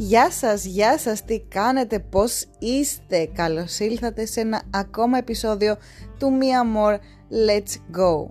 Γεια 0.00 0.30
σας, 0.30 0.64
γεια 0.64 0.98
σας, 0.98 1.24
τι 1.24 1.40
κάνετε, 1.40 1.98
πώς 1.98 2.44
είστε 2.58 3.26
Καλώς 3.34 3.78
ήλθατε 3.78 4.26
σε 4.26 4.40
ένα 4.40 4.62
ακόμα 4.70 5.18
επεισόδιο 5.18 5.76
του 6.18 6.28
Mia 6.40 6.76
More 6.76 6.94
Let's 7.48 7.96
Go 7.98 8.30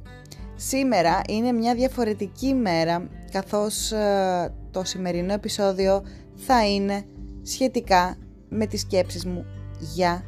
Σήμερα 0.56 1.22
είναι 1.30 1.52
μια 1.52 1.76
διαφορετική 1.76 2.54
μέρα 2.54 3.10
καθώς 3.32 3.92
ε, 3.92 4.54
το 4.72 4.84
σημερινό 4.84 5.34
επεισόδιο 5.34 6.04
θα 6.36 6.68
είναι 6.68 7.06
σχετικά 7.42 8.18
με 8.50 8.66
τις 8.66 8.82
σκέψεις 8.82 9.26
μου 9.26 9.46
για, 9.96 10.24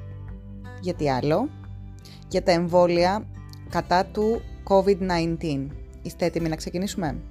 για 0.82 0.94
τι 0.94 1.10
άλλο, 1.10 1.50
για 2.28 2.44
τα 2.44 2.52
εμβόλια 2.52 3.28
κατά 3.70 4.06
του 4.06 4.42
COVID-19. 4.68 5.68
Είστε 6.02 6.26
έτοιμοι 6.26 6.50
να 6.50 6.56
ξεκινήσουμε; 6.56 7.22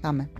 Πάμε. 0.00 0.30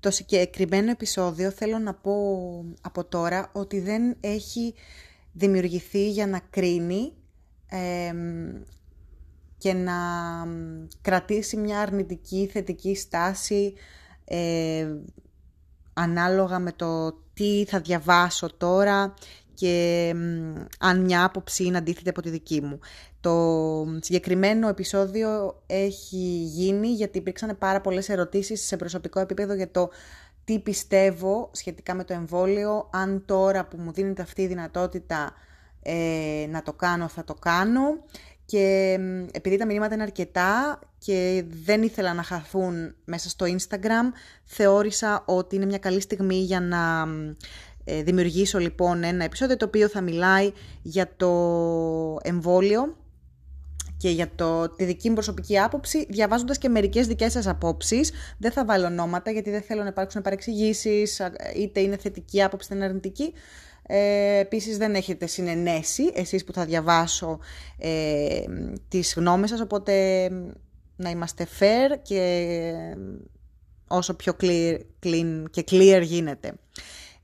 Το 0.00 0.10
συγκεκριμένο 0.10 0.90
επεισόδιο 0.90 1.50
θέλω 1.50 1.78
να 1.78 1.94
πω 1.94 2.12
από 2.80 3.04
τώρα 3.04 3.50
ότι 3.52 3.80
δεν 3.80 4.16
έχει 4.20 4.74
δημιουργηθεί 5.32 6.10
για 6.10 6.26
να 6.26 6.40
κρίνει 6.50 7.12
και 9.58 9.72
να 9.72 9.94
κρατήσει 11.00 11.56
μια 11.56 11.80
αρνητική 11.80 12.48
θετική 12.52 12.94
στάση 12.96 13.74
ε, 14.24 14.88
ανάλογα 15.92 16.58
με 16.58 16.72
το 16.72 17.12
τι 17.34 17.64
θα 17.68 17.80
διαβάσω 17.80 18.56
τώρα 18.56 19.14
και 19.56 20.14
αν 20.78 21.00
μια 21.00 21.24
άποψη 21.24 21.64
είναι 21.64 21.76
αντίθετη 21.76 22.08
από 22.08 22.22
τη 22.22 22.30
δική 22.30 22.60
μου. 22.62 22.78
Το 23.20 23.86
συγκεκριμένο 24.00 24.68
επεισόδιο 24.68 25.62
έχει 25.66 26.42
γίνει 26.42 26.88
γιατί 26.88 27.18
υπήρξαν 27.18 27.58
πάρα 27.58 27.80
πολλές 27.80 28.08
ερωτήσεις 28.08 28.66
σε 28.66 28.76
προσωπικό 28.76 29.20
επίπεδο 29.20 29.54
για 29.54 29.70
το 29.70 29.90
τι 30.44 30.58
πιστεύω 30.58 31.50
σχετικά 31.52 31.94
με 31.94 32.04
το 32.04 32.12
εμβόλιο, 32.12 32.90
αν 32.92 33.24
τώρα 33.24 33.64
που 33.64 33.76
μου 33.76 33.92
δίνεται 33.92 34.22
αυτή 34.22 34.42
η 34.42 34.46
δυνατότητα 34.46 35.32
ε, 35.82 36.46
να 36.50 36.62
το 36.62 36.72
κάνω 36.72 37.08
θα 37.08 37.24
το 37.24 37.34
κάνω 37.34 37.98
και 38.46 38.98
επειδή 39.32 39.56
τα 39.56 39.66
μηνύματα 39.66 39.94
είναι 39.94 40.02
αρκετά 40.02 40.78
και 40.98 41.44
δεν 41.64 41.82
ήθελα 41.82 42.14
να 42.14 42.22
χαθούν 42.22 42.94
μέσα 43.04 43.28
στο 43.28 43.46
Instagram, 43.48 44.12
θεώρησα 44.44 45.22
ότι 45.26 45.56
είναι 45.56 45.66
μια 45.66 45.78
καλή 45.78 46.00
στιγμή 46.00 46.36
για 46.36 46.60
να 46.60 47.02
ε, 47.02 47.75
δημιουργήσω 48.02 48.58
λοιπόν 48.58 49.04
ένα 49.04 49.24
επεισόδιο 49.24 49.56
το 49.56 49.64
οποίο 49.64 49.88
θα 49.88 50.00
μιλάει 50.00 50.52
για 50.82 51.12
το 51.16 51.30
εμβόλιο 52.22 52.96
και 53.96 54.10
για 54.10 54.30
το, 54.34 54.68
τη 54.68 54.84
δική 54.84 55.08
μου 55.08 55.14
προσωπική 55.14 55.58
άποψη, 55.58 56.06
διαβάζοντας 56.08 56.58
και 56.58 56.68
μερικές 56.68 57.06
δικές 57.06 57.32
σας 57.32 57.46
απόψεις. 57.46 58.12
Δεν 58.38 58.52
θα 58.52 58.64
βάλω 58.64 58.86
ονόματα 58.86 59.30
γιατί 59.30 59.50
δεν 59.50 59.62
θέλω 59.62 59.82
να 59.82 59.88
υπάρξουν 59.88 60.22
παρεξηγήσεις, 60.22 61.22
είτε 61.56 61.80
είναι 61.80 61.96
θετική 61.96 62.42
άποψη 62.42 62.66
είτε 62.66 62.76
είναι 62.76 62.84
αρνητική. 62.84 63.32
Ε, 63.88 64.38
επίσης 64.38 64.76
δεν 64.76 64.94
έχετε 64.94 65.26
συνενέσει 65.26 66.10
εσείς 66.14 66.44
που 66.44 66.52
θα 66.52 66.64
διαβάσω 66.64 67.38
ε, 67.78 68.40
τις 68.88 69.14
γνώμες 69.16 69.50
σας, 69.50 69.60
οπότε 69.60 70.28
να 70.96 71.10
είμαστε 71.10 71.46
fair 71.58 71.96
και 72.02 72.72
όσο 73.88 74.14
πιο 74.14 74.36
clear, 74.40 74.78
clean 75.02 75.44
και 75.50 75.64
clear 75.70 76.00
γίνεται. 76.02 76.52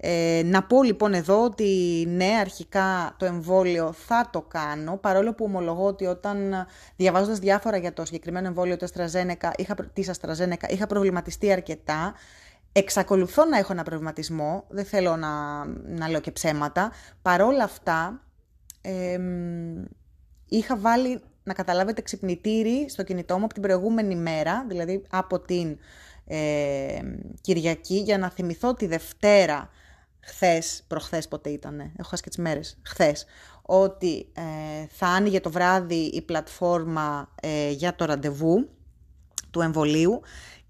Ε, 0.05 0.43
να 0.45 0.63
πω 0.63 0.83
λοιπόν 0.83 1.15
εδώ 1.15 1.45
ότι 1.45 2.05
ναι, 2.09 2.37
αρχικά 2.41 3.15
το 3.17 3.25
εμβόλιο 3.25 3.93
θα 3.93 4.29
το 4.33 4.41
κάνω, 4.41 4.97
παρόλο 4.97 5.35
που 5.35 5.45
ομολογώ 5.45 5.87
ότι 5.87 6.07
όταν 6.07 6.67
διαβάζοντας 6.97 7.39
διάφορα 7.39 7.77
για 7.77 7.93
το 7.93 8.05
συγκεκριμένο 8.05 8.47
εμβόλιο 8.47 8.77
του 8.77 8.87
AstraZeneca, 8.89 9.51
είχα, 9.57 9.75
της 9.93 10.11
AstraZeneca, 10.11 10.69
είχα 10.69 10.87
προβληματιστεί 10.87 11.53
αρκετά. 11.53 12.15
Εξακολουθώ 12.73 13.45
να 13.45 13.59
έχω 13.59 13.73
ένα 13.73 13.83
προβληματισμό, 13.83 14.65
δεν 14.69 14.85
θέλω 14.85 15.17
να, 15.17 15.65
να 15.67 16.09
λέω 16.09 16.21
και 16.21 16.31
ψέματα. 16.31 16.93
Παρόλα 17.23 17.65
αυτά, 17.65 18.23
ε, 18.81 19.19
είχα 20.49 20.77
βάλει, 20.77 21.21
να 21.43 21.55
καταλάβετε, 21.55 22.01
ξυπνητήρι 22.01 22.87
στο 22.89 23.03
κινητό 23.03 23.39
μου 23.39 23.45
από 23.45 23.53
την 23.53 23.63
προηγούμενη 23.63 24.17
μέρα, 24.17 24.65
δηλαδή 24.69 25.03
από 25.11 25.41
την 25.41 25.79
ε, 26.27 26.99
Κυριακή, 27.41 27.97
για 27.97 28.19
να 28.19 28.31
θυμηθώ 28.31 28.75
τη 28.75 28.87
Δευτέρα 28.87 29.71
χθες, 30.25 30.83
προχθές 30.87 31.29
ποτέ 31.29 31.51
ήταν, 31.51 31.81
έχω 31.81 32.09
χάσει 32.09 32.23
και 32.23 32.29
τις 32.29 32.39
μέρες, 32.39 32.79
χθες, 32.83 33.25
ότι 33.63 34.29
ε, 34.33 34.87
θα 34.89 35.07
άνοιγε 35.07 35.41
το 35.41 35.51
βράδυ 35.51 36.05
η 36.05 36.23
πλατφόρμα 36.23 37.35
ε, 37.43 37.71
για 37.71 37.95
το 37.95 38.05
ραντεβού 38.05 38.69
του 39.51 39.61
εμβολίου 39.61 40.21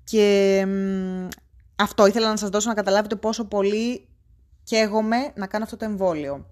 και 0.04 0.66
αυτό 1.76 2.06
ήθελα 2.06 2.28
να 2.28 2.36
σας 2.36 2.48
δώσω 2.48 2.68
να 2.68 2.74
καταλάβετε 2.74 3.16
πόσο 3.16 3.44
πολύ 3.44 4.08
καίγομαι 4.62 5.32
να 5.34 5.46
κάνω 5.46 5.64
αυτό 5.64 5.76
το 5.76 5.84
εμβόλιο. 5.84 6.46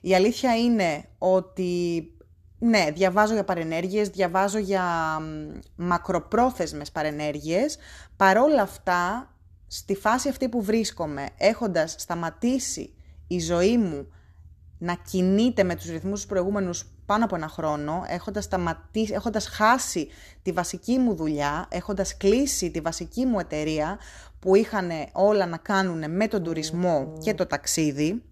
Η 0.00 0.14
αλήθεια 0.14 0.56
είναι 0.56 1.04
ότι 1.18 2.02
ναι, 2.58 2.86
διαβάζω 2.94 3.34
για 3.34 3.44
παρενέργειες, 3.44 4.08
διαβάζω 4.08 4.58
για 4.58 4.84
μακροπρόθεσμες 5.76 6.90
παρενέργειες. 6.90 7.78
Παρόλα 8.16 8.62
αυτά 8.62 9.32
στη 9.68 9.94
φάση 9.94 10.28
αυτή 10.28 10.48
που 10.48 10.62
βρίσκομαι, 10.62 11.28
έχοντας 11.36 11.94
σταματήσει 11.98 12.94
η 13.26 13.38
ζωή 13.38 13.78
μου 13.78 14.08
να 14.78 14.94
κινείται 14.94 15.62
με 15.62 15.74
τους 15.74 15.86
ρυθμούς 15.90 16.20
τους 16.20 16.26
προηγούμενους 16.26 16.86
πάνω 17.06 17.24
από 17.24 17.36
ένα 17.36 17.48
χρόνο, 17.48 18.04
έχοντας, 18.06 18.44
σταματήσει, 18.44 19.12
έχοντας 19.12 19.48
χάσει 19.48 20.08
τη 20.42 20.52
βασική 20.52 20.98
μου 20.98 21.14
δουλειά, 21.14 21.68
έχοντας 21.70 22.16
κλείσει 22.16 22.70
τη 22.70 22.80
βασική 22.80 23.24
μου 23.24 23.38
εταιρεία 23.38 23.98
που 24.38 24.54
είχαν 24.54 24.90
όλα 25.12 25.46
να 25.46 25.56
κάνουν 25.56 26.10
με 26.10 26.28
τον 26.28 26.42
τουρισμό 26.42 27.12
και 27.22 27.34
το 27.34 27.46
ταξίδι, 27.46 28.22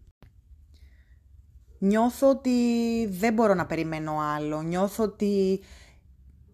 νιώθω 1.79 2.29
ότι 2.29 2.53
δεν 3.07 3.33
μπορώ 3.33 3.55
να 3.55 3.67
περιμένω 3.67 4.19
άλλο. 4.37 4.63
Νιώθω 4.63 5.05
ότι 5.05 5.61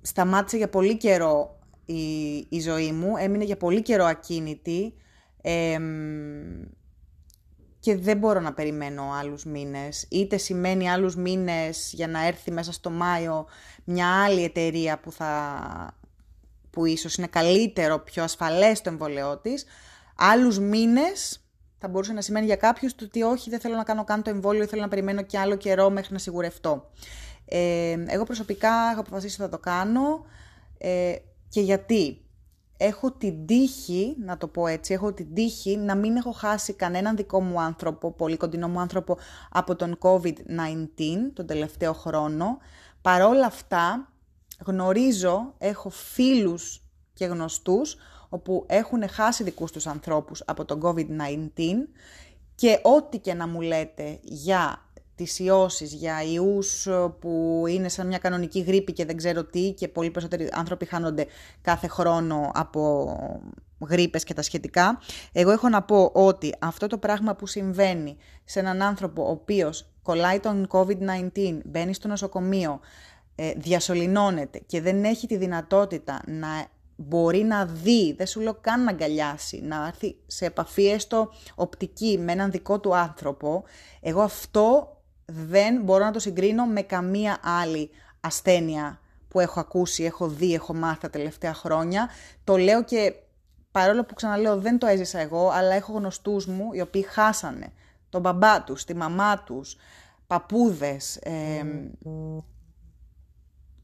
σταμάτησε 0.02 0.56
για 0.56 0.68
πολύ 0.68 0.96
καιρό 0.96 1.58
η, 1.84 2.36
η 2.48 2.60
ζωή 2.60 2.92
μου, 2.92 3.16
έμεινε 3.16 3.44
για 3.44 3.56
πολύ 3.56 3.82
καιρό 3.82 4.04
ακίνητη 4.04 4.94
και 7.80 7.96
δεν 7.96 8.18
μπορώ 8.18 8.40
να 8.40 8.52
περιμένω 8.52 9.12
άλλους 9.20 9.44
μήνες. 9.44 10.06
Είτε 10.10 10.36
σημαίνει 10.36 10.90
άλλους 10.90 11.16
μήνες 11.16 11.92
για 11.92 12.08
να 12.08 12.26
έρθει 12.26 12.50
μέσα 12.50 12.72
στο 12.72 12.90
Μάιο 12.90 13.46
μια 13.84 14.24
άλλη 14.24 14.44
εταιρεία 14.44 14.98
που, 14.98 15.12
θα, 15.12 15.96
που 16.70 16.84
ίσως 16.84 17.14
είναι 17.16 17.26
καλύτερο, 17.26 17.98
πιο 17.98 18.22
ασφαλές 18.22 18.80
το 18.80 18.90
εμβολαιό 18.90 19.38
της. 19.38 19.64
Άλλους 20.16 20.58
μήνες 20.58 21.46
θα 21.78 21.88
μπορούσε 21.88 22.12
να 22.12 22.20
σημαίνει 22.20 22.46
για 22.46 22.56
κάποιους 22.56 22.94
το 22.94 23.04
ότι 23.04 23.22
όχι 23.22 23.50
δεν 23.50 23.60
θέλω 23.60 23.76
να 23.76 23.84
κάνω 23.84 24.04
καν 24.04 24.22
το 24.22 24.30
εμβόλιο, 24.30 24.66
θέλω 24.66 24.82
να 24.82 24.88
περιμένω 24.88 25.22
και 25.22 25.38
άλλο 25.38 25.56
καιρό 25.56 25.90
μέχρι 25.90 26.12
να 26.12 26.18
σιγουρευτώ. 26.18 26.90
Ε, 27.44 28.04
εγώ 28.06 28.24
προσωπικά 28.24 28.90
έχω 28.90 29.00
αποφασίσει 29.00 29.42
ότι 29.42 29.50
θα 29.50 29.56
το 29.56 29.62
κάνω. 29.62 30.24
Ε, 30.78 31.14
και 31.52 31.60
γιατί; 31.60 32.16
Έχω 32.76 33.10
την 33.10 33.46
τύχη, 33.46 34.16
να 34.18 34.36
το 34.36 34.46
πω 34.46 34.66
έτσι, 34.66 34.92
έχω 34.92 35.12
την 35.12 35.34
τύχη 35.34 35.76
να 35.76 35.94
μην 35.94 36.16
έχω 36.16 36.32
χάσει 36.32 36.72
κανέναν 36.72 37.16
δικό 37.16 37.40
μου 37.40 37.60
άνθρωπο, 37.60 38.12
πολύ 38.12 38.36
κοντινό 38.36 38.68
μου 38.68 38.80
άνθρωπο 38.80 39.16
από 39.50 39.76
τον 39.76 39.98
COVID-19 40.00 40.32
τον 41.32 41.46
τελευταίο 41.46 41.92
χρόνο. 41.92 42.58
Παρόλα 43.02 43.46
αυτά 43.46 44.12
γνωρίζω, 44.66 45.54
έχω 45.58 45.90
φίλους 45.90 46.82
και 47.12 47.24
γνωστούς 47.24 47.96
όπου 48.28 48.64
έχουν 48.68 49.08
χάσει 49.08 49.42
δικούς 49.42 49.72
τους 49.72 49.86
ανθρώπους 49.86 50.42
από 50.46 50.64
τον 50.64 50.80
COVID-19 50.82 51.06
και 52.54 52.80
ό,τι 52.82 53.18
και 53.18 53.34
να 53.34 53.46
μου 53.46 53.60
λέτε 53.60 54.18
για 54.22 54.90
τις 55.22 55.38
ιώσεις, 55.38 55.92
για 55.92 56.22
ιούς 56.22 56.86
ε, 56.86 57.14
που 57.20 57.64
είναι 57.68 57.88
σαν 57.88 58.06
μια 58.06 58.18
κανονική 58.18 58.60
γρήπη 58.60 58.92
και 58.92 59.04
δεν 59.04 59.16
ξέρω 59.16 59.44
τι 59.44 59.72
και 59.72 59.88
πολύ 59.88 60.10
περισσότεροι 60.10 60.48
άνθρωποι 60.52 60.84
χάνονται 60.84 61.26
κάθε 61.62 61.88
χρόνο 61.88 62.50
από 62.54 63.06
γρήπες 63.88 64.24
και 64.24 64.34
τα 64.34 64.42
σχετικά. 64.42 64.98
Εγώ 65.32 65.50
έχω 65.50 65.68
να 65.68 65.82
πω 65.82 66.10
ότι 66.14 66.54
αυτό 66.58 66.86
το 66.86 66.98
πράγμα 66.98 67.34
που 67.34 67.46
συμβαίνει 67.46 68.16
σε 68.44 68.58
έναν 68.58 68.82
άνθρωπο 68.82 69.22
ο 69.22 69.30
οποίος 69.30 69.90
κολλάει 70.02 70.40
τον 70.40 70.66
COVID-19, 70.70 71.58
μπαίνει 71.64 71.94
στο 71.94 72.08
νοσοκομείο, 72.08 72.80
ε, 73.34 73.52
διασωληνώνεται 73.56 74.60
και 74.66 74.80
δεν 74.80 75.04
έχει 75.04 75.26
τη 75.26 75.36
δυνατότητα 75.36 76.20
να 76.26 76.66
μπορεί 76.96 77.42
να 77.42 77.66
δει, 77.66 78.12
δεν 78.12 78.26
σου 78.26 78.40
λέω 78.40 78.54
καν 78.60 78.84
να 78.84 78.90
αγκαλιάσει, 78.90 79.60
να 79.60 79.86
έρθει 79.86 80.16
σε 80.26 80.44
επαφή 80.44 80.86
έστω 80.86 81.30
οπτική 81.54 82.18
με 82.18 82.32
έναν 82.32 82.50
δικό 82.50 82.80
του 82.80 82.96
άνθρωπο, 82.96 83.64
εγώ 84.00 84.20
αυτό 84.20 84.91
δεν 85.24 85.82
μπορώ 85.82 86.04
να 86.04 86.10
το 86.10 86.18
συγκρίνω 86.18 86.66
με 86.66 86.82
καμία 86.82 87.38
άλλη 87.42 87.90
ασθένεια 88.20 89.00
που 89.28 89.40
έχω 89.40 89.60
ακούσει, 89.60 90.04
έχω 90.04 90.28
δει, 90.28 90.54
έχω 90.54 90.74
μάθει 90.74 91.00
τα 91.00 91.10
τελευταία 91.10 91.54
χρόνια. 91.54 92.08
Το 92.44 92.56
λέω 92.56 92.84
και 92.84 93.14
παρόλο 93.70 94.04
που 94.04 94.14
ξαναλέω 94.14 94.60
δεν 94.60 94.78
το 94.78 94.86
έζησα 94.86 95.18
εγώ, 95.18 95.48
αλλά 95.48 95.74
έχω 95.74 95.92
γνωστούς 95.92 96.46
μου 96.46 96.68
οι 96.72 96.80
οποίοι 96.80 97.02
χάσανε 97.02 97.72
τον 98.08 98.20
μπαμπά 98.20 98.64
τους, 98.64 98.84
τη 98.84 98.94
μαμά 98.94 99.42
τους, 99.42 99.76
παππούδες, 100.26 101.16
ε, 101.16 101.62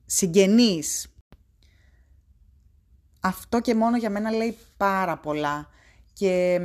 συγγενείς. 0.07 1.13
αυτό 3.21 3.61
και 3.61 3.75
μόνο 3.75 3.97
για 3.97 4.11
μένα 4.11 4.31
λέει 4.31 4.59
πάρα 4.77 5.19
πολλά. 5.19 5.69
Και, 6.13 6.61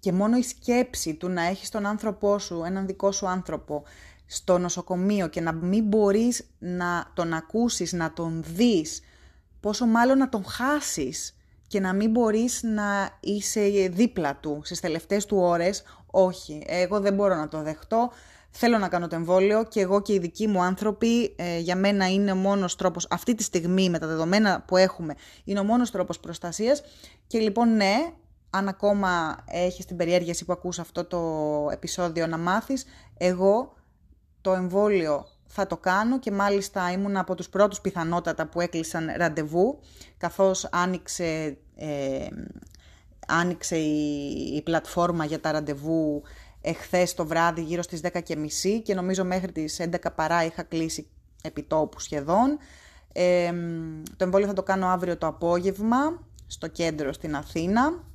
και 0.00 0.12
μόνο 0.12 0.36
η 0.36 0.42
σκέψη 0.42 1.14
του 1.14 1.28
να 1.28 1.42
έχεις 1.42 1.68
τον 1.70 1.86
άνθρωπό 1.86 2.38
σου, 2.38 2.62
έναν 2.64 2.86
δικό 2.86 3.12
σου 3.12 3.28
άνθρωπο, 3.28 3.82
στο 4.26 4.58
νοσοκομείο 4.58 5.28
και 5.28 5.40
να 5.40 5.52
μην 5.52 5.84
μπορείς 5.84 6.50
να 6.58 7.10
τον 7.14 7.32
ακούσεις, 7.32 7.92
να 7.92 8.12
τον 8.12 8.44
δεις, 8.46 9.00
πόσο 9.60 9.86
μάλλον 9.86 10.18
να 10.18 10.28
τον 10.28 10.44
χάσεις 10.44 11.36
και 11.66 11.80
να 11.80 11.92
μην 11.92 12.10
μπορείς 12.10 12.62
να 12.62 13.18
είσαι 13.20 13.60
δίπλα 13.90 14.36
του 14.36 14.60
στις 14.64 14.80
τελευταίες 14.80 15.26
του 15.26 15.36
ώρες, 15.36 15.82
όχι, 16.06 16.62
εγώ 16.66 17.00
δεν 17.00 17.14
μπορώ 17.14 17.34
να 17.34 17.48
το 17.48 17.62
δεχτώ, 17.62 18.10
θέλω 18.50 18.78
να 18.78 18.88
κάνω 18.88 19.06
το 19.06 19.16
εμβόλιο 19.16 19.64
και 19.64 19.80
εγώ 19.80 20.02
και 20.02 20.12
οι 20.12 20.18
δικοί 20.18 20.46
μου 20.46 20.62
άνθρωποι, 20.62 21.34
ε, 21.36 21.58
για 21.58 21.76
μένα 21.76 22.10
είναι 22.10 22.32
ο 22.32 22.34
μόνος 22.34 22.76
τρόπος, 22.76 23.06
αυτή 23.10 23.34
τη 23.34 23.42
στιγμή 23.42 23.90
με 23.90 23.98
τα 23.98 24.06
δεδομένα 24.06 24.64
που 24.66 24.76
έχουμε, 24.76 25.14
είναι 25.44 25.60
ο 25.60 25.64
μόνος 25.64 25.90
τρόπος 25.90 26.20
προστασίας. 26.20 26.82
Και 27.26 27.38
λοιπόν 27.38 27.76
ναι, 27.76 28.12
αν 28.50 28.68
ακόμα 28.68 29.38
έχεις 29.46 29.84
την 29.84 29.96
περιέργεια 29.96 30.34
που 30.46 30.52
ακούς 30.52 30.78
αυτό 30.78 31.04
το 31.04 31.18
επεισόδιο 31.72 32.26
να 32.26 32.38
μάθεις, 32.38 32.84
εγώ 33.18 33.72
το 34.40 34.52
εμβόλιο 34.52 35.26
θα 35.46 35.66
το 35.66 35.76
κάνω 35.76 36.18
και 36.18 36.30
μάλιστα 36.30 36.92
ήμουν 36.92 37.16
από 37.16 37.34
τους 37.34 37.48
πρώτους 37.48 37.80
πιθανότατα 37.80 38.46
που 38.46 38.60
έκλεισαν 38.60 39.10
ραντεβού, 39.16 39.78
καθώς 40.18 40.68
άνοιξε, 40.72 41.58
ε, 41.76 42.26
άνοιξε 43.26 43.76
η, 43.76 44.62
πλατφόρμα 44.64 45.24
για 45.24 45.40
τα 45.40 45.52
ραντεβού 45.52 46.22
εχθές 46.60 47.14
το 47.14 47.26
βράδυ 47.26 47.62
γύρω 47.62 47.82
στις 47.82 48.00
10.30 48.00 48.82
και 48.82 48.94
νομίζω 48.94 49.24
μέχρι 49.24 49.52
τις 49.52 49.80
11 49.80 49.94
παρά 50.14 50.44
είχα 50.44 50.62
κλείσει 50.62 51.08
επιτόπου 51.42 52.00
σχεδόν. 52.00 52.58
Ε, 53.12 53.52
το 54.16 54.24
εμβόλιο 54.24 54.46
θα 54.46 54.52
το 54.52 54.62
κάνω 54.62 54.86
αύριο 54.86 55.16
το 55.16 55.26
απόγευμα 55.26 56.26
στο 56.46 56.66
κέντρο 56.66 57.12
στην 57.12 57.36
Αθήνα. 57.36 58.09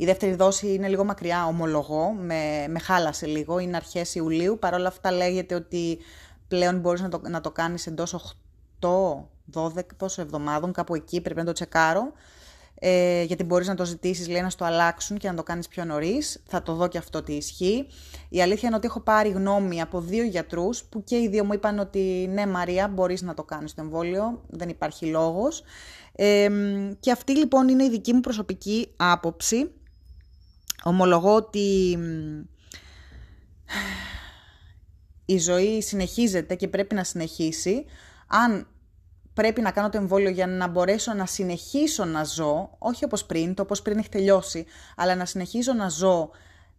Η 0.00 0.04
δεύτερη 0.04 0.34
δόση 0.34 0.72
είναι 0.72 0.88
λίγο 0.88 1.04
μακριά, 1.04 1.46
ομολογώ, 1.46 2.10
με, 2.10 2.66
με 2.68 2.78
χάλασε 2.78 3.26
λίγο, 3.26 3.58
είναι 3.58 3.76
αρχές 3.76 4.14
Ιουλίου. 4.14 4.58
Παρ' 4.58 4.74
όλα 4.74 4.88
αυτά 4.88 5.12
λέγεται 5.12 5.54
ότι 5.54 5.98
πλέον 6.48 6.78
μπορείς 6.78 7.00
να 7.00 7.08
το, 7.08 7.20
να 7.28 7.40
το 7.40 7.50
κάνεις 7.50 7.86
εντός 7.86 8.36
8, 8.80 8.88
12 9.54 9.68
πόσο 9.96 10.22
εβδομάδων, 10.22 10.72
κάπου 10.72 10.94
εκεί 10.94 11.20
πρέπει 11.20 11.38
να 11.38 11.44
το 11.44 11.52
τσεκάρω. 11.52 12.12
Ε, 12.74 13.22
γιατί 13.22 13.44
μπορείς 13.44 13.66
να 13.68 13.74
το 13.74 13.84
ζητήσεις, 13.84 14.28
λέει, 14.28 14.40
να 14.42 14.50
στο 14.50 14.64
αλλάξουν 14.64 15.18
και 15.18 15.28
να 15.28 15.34
το 15.34 15.42
κάνεις 15.42 15.68
πιο 15.68 15.84
νωρίς. 15.84 16.42
Θα 16.46 16.62
το 16.62 16.74
δω 16.74 16.88
και 16.88 16.98
αυτό 16.98 17.22
τι 17.22 17.32
ισχύει. 17.32 17.86
Η 18.28 18.42
αλήθεια 18.42 18.68
είναι 18.68 18.76
ότι 18.76 18.86
έχω 18.86 19.00
πάρει 19.00 19.28
γνώμη 19.28 19.80
από 19.80 20.00
δύο 20.00 20.24
γιατρούς 20.24 20.84
που 20.84 21.04
και 21.04 21.16
οι 21.16 21.28
δύο 21.28 21.44
μου 21.44 21.52
είπαν 21.52 21.78
ότι 21.78 22.30
ναι 22.32 22.46
Μαρία 22.46 22.88
μπορείς 22.88 23.22
να 23.22 23.34
το 23.34 23.42
κάνεις 23.42 23.74
το 23.74 23.82
εμβόλιο, 23.82 24.42
δεν 24.48 24.68
υπάρχει 24.68 25.06
λόγος. 25.06 25.62
Ε, 26.12 26.48
και 27.00 27.10
αυτή 27.12 27.36
λοιπόν 27.36 27.68
είναι 27.68 27.84
η 27.84 27.90
δική 27.90 28.12
μου 28.12 28.20
προσωπική 28.20 28.92
άποψη. 28.96 29.70
Ομολογώ 30.84 31.34
ότι 31.34 31.98
η 35.24 35.38
ζωή 35.38 35.82
συνεχίζεται 35.82 36.54
και 36.54 36.68
πρέπει 36.68 36.94
να 36.94 37.04
συνεχίσει. 37.04 37.84
Αν 38.26 38.66
πρέπει 39.34 39.60
να 39.60 39.70
κάνω 39.70 39.88
το 39.88 39.98
εμβόλιο 39.98 40.30
για 40.30 40.46
να 40.46 40.68
μπορέσω 40.68 41.12
να 41.12 41.26
συνεχίσω 41.26 42.04
να 42.04 42.24
ζω, 42.24 42.70
όχι 42.78 43.04
όπως 43.04 43.24
πριν, 43.24 43.54
το 43.54 43.62
όπως 43.62 43.82
πριν 43.82 43.98
έχει 43.98 44.08
τελειώσει, 44.08 44.66
αλλά 44.96 45.14
να 45.14 45.24
συνεχίζω 45.24 45.72
να 45.72 45.88
ζω 45.88 46.30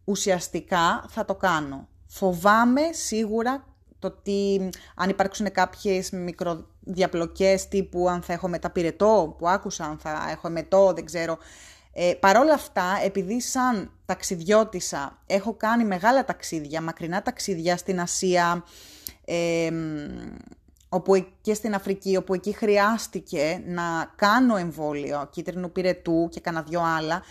ουσιαστικά, 0.04 1.06
θα 1.10 1.26
το 1.26 1.36
κάνω. 1.36 1.88
Φοβάμαι 2.08 2.82
σίγουρα 2.92 3.66
το 4.00 4.08
ότι 4.08 4.70
αν 4.96 5.10
υπάρξουν 5.10 5.52
κάποιες 5.52 6.10
μικροδιαπλοκές 6.10 7.68
τύπου 7.68 8.10
αν 8.10 8.22
θα 8.22 8.34
έχω 8.34 8.48
μεταπηρετό 8.48 9.36
που 9.38 9.50
άκουσα, 9.50 9.86
αν 9.86 9.98
θα 9.98 10.28
έχω 10.32 10.50
μετό, 10.50 10.94
δεν 10.94 11.06
ξέρω. 11.06 11.38
Ε, 11.94 12.14
Παρ' 12.20 12.38
όλα 12.38 12.54
αυτά, 12.54 13.00
επειδή 13.04 13.42
σαν 13.42 13.92
ταξιδιώτησα 14.06 15.18
έχω 15.26 15.54
κάνει 15.54 15.84
μεγάλα 15.84 16.26
ταξίδια, 16.26 16.82
μακρινά 16.82 17.22
ταξίδια 17.22 17.78
στην 17.78 18.00
Ασία 18.00 18.64
ε, 19.26 19.72
όπου 20.90 21.26
και 21.42 21.54
στην 21.54 21.74
Αφρική, 21.74 22.18
όπου 22.18 22.34
εκεί 22.34 22.52
χρειάστηκε 22.52 23.64
να 23.66 24.12
κάνω 24.16 24.56
εμβόλιο 24.56 25.28
κίτρινου 25.32 25.72
πυρετού 25.72 26.28
και 26.32 26.40
κάνα 26.40 26.62
δυο 26.62 26.82
άλλα, 26.98 27.24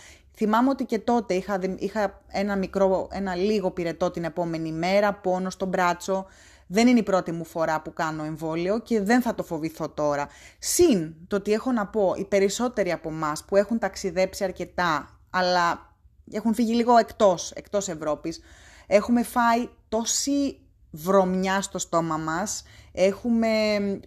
Θυμάμαι 0.43 0.69
ότι 0.69 0.85
και 0.85 0.99
τότε 0.99 1.33
είχα, 1.33 1.59
είχα 1.77 2.21
ένα, 2.27 2.55
μικρό, 2.55 3.07
ένα 3.11 3.35
λίγο 3.35 3.71
πυρετό 3.71 4.11
την 4.11 4.23
επόμενη 4.23 4.71
μέρα, 4.71 5.13
πόνο 5.13 5.49
στο 5.49 5.65
μπράτσο. 5.65 6.25
Δεν 6.73 6.87
είναι 6.87 6.99
η 6.99 7.03
πρώτη 7.03 7.31
μου 7.31 7.45
φορά 7.45 7.81
που 7.81 7.93
κάνω 7.93 8.23
εμβόλιο 8.23 8.79
και 8.79 9.01
δεν 9.01 9.21
θα 9.21 9.35
το 9.35 9.43
φοβηθώ 9.43 9.89
τώρα. 9.89 10.27
Συν 10.59 11.15
το 11.27 11.35
ότι 11.35 11.51
έχω 11.51 11.71
να 11.71 11.87
πω, 11.87 12.13
οι 12.17 12.25
περισσότεροι 12.25 12.91
από 12.91 13.09
εμάς 13.09 13.45
που 13.45 13.55
έχουν 13.55 13.79
ταξιδέψει 13.79 14.43
αρκετά, 14.43 15.19
αλλά 15.29 15.95
έχουν 16.31 16.53
φύγει 16.53 16.73
λίγο 16.73 16.97
εκτός, 16.97 17.51
εκτός 17.51 17.87
Ευρώπης, 17.87 18.39
έχουμε 18.87 19.23
φάει 19.23 19.69
τόση 19.89 20.59
βρωμιά 20.91 21.61
στο 21.61 21.79
στόμα 21.79 22.17
μας, 22.17 22.63
έχουμε 22.91 23.49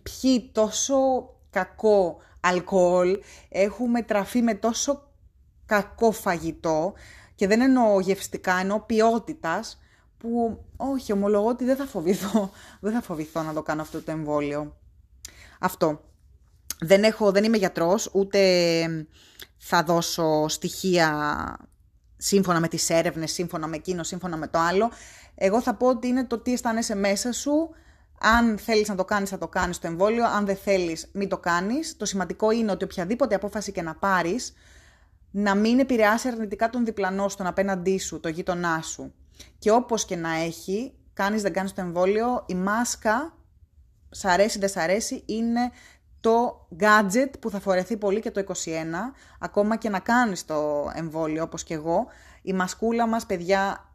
πιει 0.02 0.50
τόσο 0.52 0.96
κακό 1.50 2.16
αλκοόλ, 2.40 3.18
έχουμε 3.48 4.02
τραφεί 4.02 4.42
με 4.42 4.54
τόσο 4.54 5.10
κακό 5.66 6.10
φαγητό 6.10 6.92
και 7.34 7.46
δεν 7.46 7.60
εννοώ 7.60 8.00
γευστικά, 8.00 8.54
εννοώ 8.54 8.80
ποιότητας, 8.80 9.78
που 10.24 10.64
όχι, 10.76 11.12
ομολογώ 11.12 11.48
ότι 11.48 11.64
δεν 11.64 11.76
θα 11.76 11.84
φοβηθώ, 11.84 12.50
δεν 12.80 12.92
θα 12.92 13.00
φοβηθώ 13.00 13.42
να 13.42 13.52
το 13.52 13.62
κάνω 13.62 13.82
αυτό 13.82 14.02
το 14.02 14.10
εμβόλιο. 14.10 14.76
Αυτό. 15.60 16.00
Δεν, 16.80 17.02
έχω, 17.04 17.32
δεν 17.32 17.44
είμαι 17.44 17.56
γιατρός, 17.56 18.10
ούτε 18.12 18.38
θα 19.56 19.82
δώσω 19.82 20.48
στοιχεία 20.48 21.56
σύμφωνα 22.16 22.60
με 22.60 22.68
τις 22.68 22.90
έρευνες, 22.90 23.32
σύμφωνα 23.32 23.66
με 23.66 23.76
εκείνο, 23.76 24.02
σύμφωνα 24.02 24.36
με 24.36 24.48
το 24.48 24.58
άλλο. 24.58 24.90
Εγώ 25.34 25.60
θα 25.60 25.74
πω 25.74 25.86
ότι 25.88 26.06
είναι 26.06 26.24
το 26.24 26.38
τι 26.38 26.52
αισθάνεσαι 26.52 26.94
μέσα 26.94 27.32
σου, 27.32 27.70
αν 28.20 28.58
θέλεις 28.58 28.88
να 28.88 28.94
το 28.94 29.04
κάνεις 29.04 29.30
θα 29.30 29.38
το 29.38 29.48
κάνεις 29.48 29.78
το 29.78 29.86
εμβόλιο, 29.86 30.26
αν 30.26 30.46
δεν 30.46 30.56
θέλεις 30.56 31.10
μην 31.12 31.28
το 31.28 31.38
κάνεις. 31.38 31.96
Το 31.96 32.04
σημαντικό 32.04 32.50
είναι 32.50 32.70
ότι 32.70 32.84
οποιαδήποτε 32.84 33.34
απόφαση 33.34 33.72
και 33.72 33.82
να 33.82 33.94
πάρεις, 33.94 34.52
να 35.30 35.54
μην 35.54 35.78
επηρεάσει 35.78 36.28
αρνητικά 36.28 36.70
τον 36.70 36.84
διπλανό 36.84 37.28
στον 37.28 37.46
απέναντί 37.46 37.98
σου, 37.98 38.20
το 38.20 38.28
γείτονά 38.28 38.82
σου. 38.82 39.14
Και 39.58 39.70
όπως 39.70 40.04
και 40.04 40.16
να 40.16 40.32
έχει, 40.34 40.94
κάνεις 41.12 41.42
δεν 41.42 41.52
κάνεις 41.52 41.72
το 41.72 41.80
εμβόλιο, 41.80 42.44
η 42.46 42.54
μάσκα, 42.54 43.36
σ' 44.10 44.24
αρέσει 44.24 44.58
δεν 44.58 44.68
σ' 44.68 44.76
αρέσει, 44.76 45.22
είναι 45.26 45.70
το 46.20 46.66
gadget 46.80 47.30
που 47.40 47.50
θα 47.50 47.60
φορεθεί 47.60 47.96
πολύ 47.96 48.20
και 48.20 48.30
το 48.30 48.40
21, 48.40 48.52
ακόμα 49.38 49.76
και 49.76 49.88
να 49.88 49.98
κάνεις 49.98 50.44
το 50.44 50.90
εμβόλιο 50.94 51.42
όπως 51.42 51.62
και 51.62 51.74
εγώ. 51.74 52.06
Η 52.42 52.52
μασκούλα 52.52 53.06
μας, 53.06 53.26
παιδιά, 53.26 53.90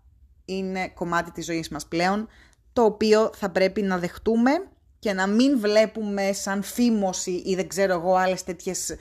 είναι 0.46 0.90
κομμάτι 0.90 1.32
της 1.32 1.46
ζωής 1.46 1.70
μας 1.70 1.86
πλέον, 1.86 2.28
το 2.74 2.84
οποίο 2.84 3.32
θα 3.36 3.50
πρέπει 3.50 3.82
να 3.82 3.98
δεχτούμε 3.98 4.52
και 5.00 5.14
να 5.14 5.28
μην 5.28 5.60
βλέπουμε 5.60 6.32
σαν 6.34 6.64
φήμωση 6.64 7.32
ή 7.32 7.56
δεν 7.56 7.68
ξέρω 7.68 7.94
εγώ 7.94 8.16
άλλες 8.16 8.44
τέτοιες 8.44 8.96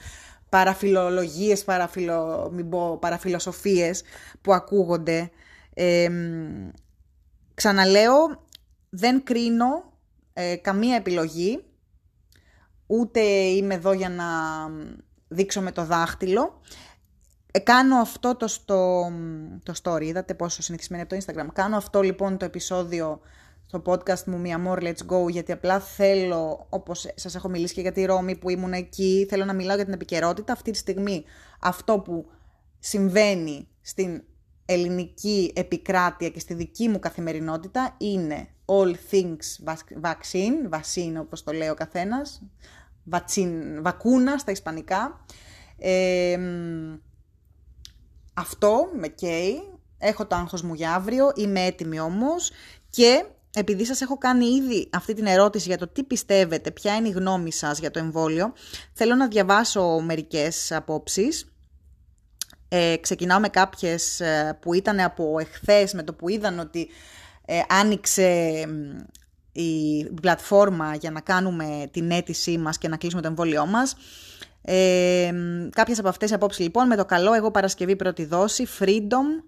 παραφιλολογίες, 0.49 1.63
παραφιλο, 1.63 2.49
μην 2.53 2.69
πω, 2.69 2.97
παραφιλοσοφίες 2.97 4.03
που 4.41 4.53
ακούγονται. 4.53 5.31
Ξαναλέω, 7.53 8.45
δεν 8.89 9.23
κρίνω 9.23 9.93
ε, 10.33 10.55
καμία 10.55 10.95
επιλογή, 10.95 11.63
ούτε 12.85 13.19
είμαι 13.29 13.73
εδώ 13.73 13.93
για 13.93 14.09
να 14.09 14.25
δείξω 15.27 15.61
με 15.61 15.71
το 15.71 15.85
δάχτυλο. 15.85 16.61
Ε, 17.51 17.59
κάνω 17.59 17.95
αυτό 17.95 18.35
το, 18.35 18.47
στο, 18.47 19.11
το 19.63 19.73
story, 19.83 20.03
είδατε 20.03 20.33
πόσο 20.33 20.61
συνηθισμένη 20.61 21.01
από 21.01 21.15
το 21.15 21.21
Instagram. 21.25 21.47
Κάνω 21.53 21.77
αυτό 21.77 22.01
λοιπόν 22.01 22.37
το 22.37 22.45
επεισόδιο 22.45 23.19
στο 23.65 23.81
podcast 23.85 24.23
μου 24.23 24.41
«Mi 24.45 24.49
Amor, 24.49 24.83
Let's 24.83 25.05
Go» 25.07 25.29
γιατί 25.29 25.51
απλά 25.51 25.79
θέλω, 25.79 26.67
όπως 26.69 27.07
σας 27.15 27.35
έχω 27.35 27.49
μιλήσει 27.49 27.73
και 27.73 27.81
για 27.81 27.91
τη 27.91 28.05
Ρώμη 28.05 28.35
που 28.35 28.49
ήμουν 28.49 28.73
εκεί, 28.73 29.25
θέλω 29.29 29.45
να 29.45 29.53
μιλάω 29.53 29.75
για 29.75 29.85
την 29.85 29.93
επικαιρότητα 29.93 30.53
αυτή 30.53 30.71
τη 30.71 30.77
στιγμή. 30.77 31.23
Αυτό 31.59 31.99
που 31.99 32.29
συμβαίνει 32.79 33.67
στην 33.81 34.23
ελληνική 34.71 35.51
επικράτεια 35.55 36.29
και 36.29 36.39
στη 36.39 36.53
δική 36.53 36.87
μου 36.87 36.99
καθημερινότητα 36.99 37.95
είναι 37.97 38.47
all 38.65 38.93
things 39.11 39.73
vaccine, 40.01 40.69
vaccine 40.69 41.19
όπως 41.19 41.43
το 41.43 41.51
λέει 41.51 41.69
ο 41.69 41.73
καθένας, 41.73 42.41
vaccine, 43.11 43.81
βακούνα 43.81 44.37
στα 44.37 44.51
ισπανικά. 44.51 45.25
αυτό 48.33 48.89
με 48.99 49.07
καίει, 49.07 49.61
έχω 49.97 50.25
το 50.25 50.35
άγχος 50.35 50.61
μου 50.61 50.73
για 50.73 50.93
αύριο, 50.93 51.31
είμαι 51.35 51.65
έτοιμη 51.65 51.99
όμως 51.99 52.51
και 52.89 53.25
επειδή 53.55 53.85
σας 53.85 54.01
έχω 54.01 54.17
κάνει 54.17 54.45
ήδη 54.45 54.89
αυτή 54.91 55.13
την 55.13 55.25
ερώτηση 55.25 55.67
για 55.67 55.77
το 55.77 55.87
τι 55.87 56.03
πιστεύετε, 56.03 56.71
ποια 56.71 56.95
είναι 56.95 57.07
η 57.07 57.11
γνώμη 57.11 57.51
σας 57.51 57.79
για 57.79 57.91
το 57.91 57.99
εμβόλιο, 57.99 58.53
θέλω 58.93 59.15
να 59.15 59.27
διαβάσω 59.27 59.99
μερικές 59.99 60.71
απόψεις. 60.71 61.53
Ε, 62.69 62.95
ξεκινάω 63.01 63.39
με 63.39 63.47
κάποιες 63.47 64.19
ε, 64.19 64.57
που 64.61 64.73
ήταν 64.73 64.99
από 64.99 65.39
εχθές, 65.39 65.93
με 65.93 66.03
το 66.03 66.13
που 66.13 66.29
είδαν 66.29 66.59
ότι 66.59 66.89
ε, 67.45 67.59
άνοιξε 67.69 68.63
η 69.51 70.03
πλατφόρμα 70.21 70.95
για 70.95 71.11
να 71.11 71.21
κάνουμε 71.21 71.89
την 71.91 72.11
αίτησή 72.11 72.57
μας 72.57 72.77
και 72.77 72.87
να 72.87 72.97
κλείσουμε 72.97 73.21
το 73.21 73.27
εμβόλιό 73.27 73.65
μας. 73.65 73.95
Ε, 74.61 75.31
κάποιες 75.69 75.99
από 75.99 76.07
αυτές 76.07 76.31
οι 76.31 76.33
απόψεις 76.33 76.63
λοιπόν 76.63 76.87
με 76.87 76.95
το 76.95 77.05
καλό 77.05 77.33
εγώ 77.33 77.51
Παρασκευή 77.51 77.95
πρώτη 77.95 78.25
δόση, 78.25 78.67
Freedom, 78.79 79.43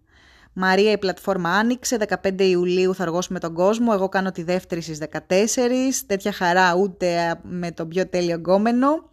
Μαρία 0.54 0.92
η 0.92 0.98
πλατφόρμα 0.98 1.50
άνοιξε, 1.50 1.98
15 2.24 2.42
Ιουλίου 2.42 2.96
θα 2.96 3.04
αργώσουμε 3.04 3.40
τον 3.40 3.54
κόσμο, 3.54 3.92
εγώ 3.94 4.10
κάνω 4.10 4.32
τη 4.32 4.44
δεύτερη 4.44 4.82
στις 4.82 5.00
14, 5.12 5.28
τέτοια 6.08 6.32
χαρά 6.32 6.76
ούτε 6.76 7.40
με 7.44 7.72
τον 7.72 7.88
πιο 7.88 8.08
τέλειο 8.08 8.36
γκόμενο. 8.36 9.10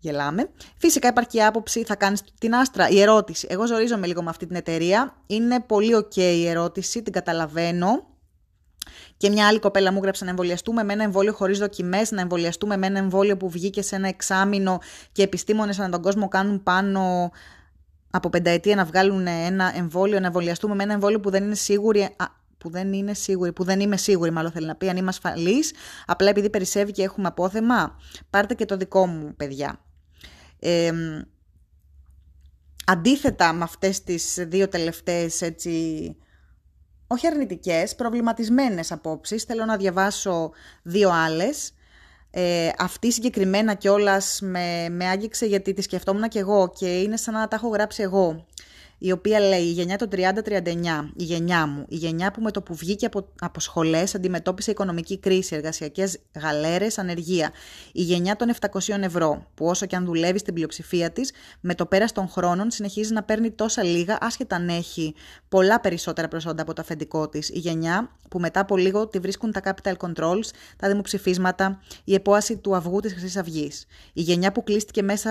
Γελάμε. 0.00 0.50
Φυσικά 0.76 1.08
υπάρχει 1.08 1.42
άποψη, 1.42 1.84
θα 1.84 1.96
κάνεις 1.96 2.22
την 2.38 2.54
άστρα. 2.54 2.88
Η 2.88 3.00
ερώτηση. 3.00 3.46
Εγώ 3.50 3.66
ζορίζομαι 3.66 4.06
λίγο 4.06 4.22
με 4.22 4.30
αυτή 4.30 4.46
την 4.46 4.56
εταιρεία. 4.56 5.16
Είναι 5.26 5.60
πολύ 5.60 5.96
ok 5.96 6.16
η 6.16 6.46
ερώτηση, 6.46 7.02
την 7.02 7.12
καταλαβαίνω. 7.12 8.08
Και 9.16 9.30
μια 9.30 9.46
άλλη 9.46 9.58
κοπέλα 9.58 9.92
μου 9.92 9.98
έγραψε 9.98 10.24
να 10.24 10.30
εμβολιαστούμε 10.30 10.82
με 10.84 10.92
ένα 10.92 11.02
εμβόλιο 11.02 11.32
χωρίς 11.32 11.58
δοκιμές, 11.58 12.10
να 12.10 12.20
εμβολιαστούμε 12.20 12.76
με 12.76 12.86
ένα 12.86 12.98
εμβόλιο 12.98 13.36
που 13.36 13.50
βγήκε 13.50 13.82
σε 13.82 13.96
ένα 13.96 14.08
εξάμεινο 14.08 14.78
και 15.12 15.22
επιστήμονες 15.22 15.78
ανά 15.78 15.88
τον 15.88 16.02
κόσμο 16.02 16.28
κάνουν 16.28 16.62
πάνω 16.62 17.30
από 18.10 18.28
πενταετία 18.28 18.76
να 18.76 18.84
βγάλουν 18.84 19.26
ένα 19.26 19.72
εμβόλιο, 19.76 20.20
να 20.20 20.26
εμβολιαστούμε 20.26 20.74
με 20.74 20.82
ένα 20.82 20.92
εμβόλιο 20.92 21.20
που 21.20 21.30
δεν 21.30 21.44
είναι 21.44 21.54
σίγουροι, 21.54 22.16
που 22.58 22.70
δεν 22.70 22.92
είναι 22.92 23.14
σίγουρη, 23.14 23.52
που 23.52 23.64
δεν 23.64 23.80
είμαι 23.80 23.96
σίγουρη, 23.96 24.30
μάλλον 24.30 24.50
θέλει 24.50 24.66
να 24.66 24.74
πει, 24.74 24.88
αν 24.88 24.96
είμαι 24.96 25.08
ασφαλής, 25.08 25.72
απλά 26.06 26.28
επειδή 26.28 26.50
περισσεύει 26.50 26.92
και 26.92 27.02
έχουμε 27.02 27.26
απόθεμα, 27.26 27.96
πάρτε 28.30 28.54
και 28.54 28.64
το 28.64 28.76
δικό 28.76 29.06
μου, 29.06 29.34
παιδιά. 29.36 29.80
Ε, 30.60 30.90
αντίθετα 32.86 33.52
με 33.52 33.64
αυτές 33.64 34.02
τις 34.04 34.34
δύο 34.38 34.68
τελευταίες 34.68 35.42
έτσι, 35.42 36.16
όχι 37.06 37.26
αρνητικές, 37.26 37.94
προβληματισμένες 37.94 38.92
απόψεις, 38.92 39.42
θέλω 39.42 39.64
να 39.64 39.76
διαβάσω 39.76 40.50
δύο 40.82 41.10
άλλες. 41.10 41.72
Ε, 42.30 42.70
αυτή 42.78 43.12
συγκεκριμένα 43.12 43.74
κιόλας 43.74 44.40
με, 44.42 44.88
με 44.90 45.08
άγγιξε 45.08 45.46
γιατί 45.46 45.72
τη 45.72 45.82
σκεφτόμουν 45.82 46.28
κι 46.28 46.38
εγώ 46.38 46.72
και 46.76 47.00
είναι 47.00 47.16
σαν 47.16 47.34
να 47.34 47.48
τα 47.48 47.56
έχω 47.56 47.68
γράψει 47.68 48.02
εγώ 48.02 48.46
η 49.02 49.12
οποία 49.12 49.40
λέει 49.40 49.62
η 49.62 49.70
γενιά 49.70 49.98
των 49.98 50.08
30-39, 50.12 50.16
η 51.16 51.24
γενιά 51.24 51.66
μου, 51.66 51.84
η 51.88 51.96
γενιά 51.96 52.30
που 52.30 52.42
με 52.42 52.50
το 52.50 52.62
που 52.62 52.74
βγήκε 52.74 53.06
από, 53.06 53.28
από 53.40 53.60
σχολές 53.60 54.14
αντιμετώπισε 54.14 54.70
οικονομική 54.70 55.18
κρίση, 55.18 55.54
εργασιακές 55.54 56.18
γαλέρες, 56.40 56.98
ανεργία. 56.98 57.50
Η 57.92 58.02
γενιά 58.02 58.36
των 58.36 58.52
700 58.60 59.00
ευρώ, 59.00 59.46
που 59.54 59.66
όσο 59.66 59.86
και 59.86 59.96
αν 59.96 60.04
δουλεύει 60.04 60.38
στην 60.38 60.54
πλειοψηφία 60.54 61.10
της, 61.10 61.32
με 61.60 61.74
το 61.74 61.86
πέρας 61.86 62.12
των 62.12 62.28
χρόνων 62.28 62.70
συνεχίζει 62.70 63.12
να 63.12 63.22
παίρνει 63.22 63.50
τόσα 63.50 63.82
λίγα, 63.82 64.18
άσχετα 64.20 64.56
αν 64.56 64.68
έχει 64.68 65.14
πολλά 65.48 65.80
περισσότερα 65.80 66.28
προσόντα 66.28 66.62
από 66.62 66.72
το 66.72 66.82
αφεντικό 66.82 67.28
της. 67.28 67.48
Η 67.48 67.58
γενιά 67.58 68.10
που 68.30 68.40
μετά 68.40 68.60
από 68.60 68.76
λίγο 68.76 69.06
τη 69.06 69.18
βρίσκουν 69.18 69.52
τα 69.52 69.60
capital 69.64 69.94
controls, 69.96 70.48
τα 70.76 70.88
δημοψηφίσματα, 70.88 71.80
η 72.04 72.14
επόαση 72.14 72.56
του 72.56 72.76
αυγού 72.76 73.00
της 73.00 73.12
Χρυσής 73.12 73.36
Αυγής. 73.36 73.86
Η 74.12 74.20
γενιά 74.20 74.52
που 74.52 74.64
κλείστηκε 74.64 75.02
μέσα 75.02 75.30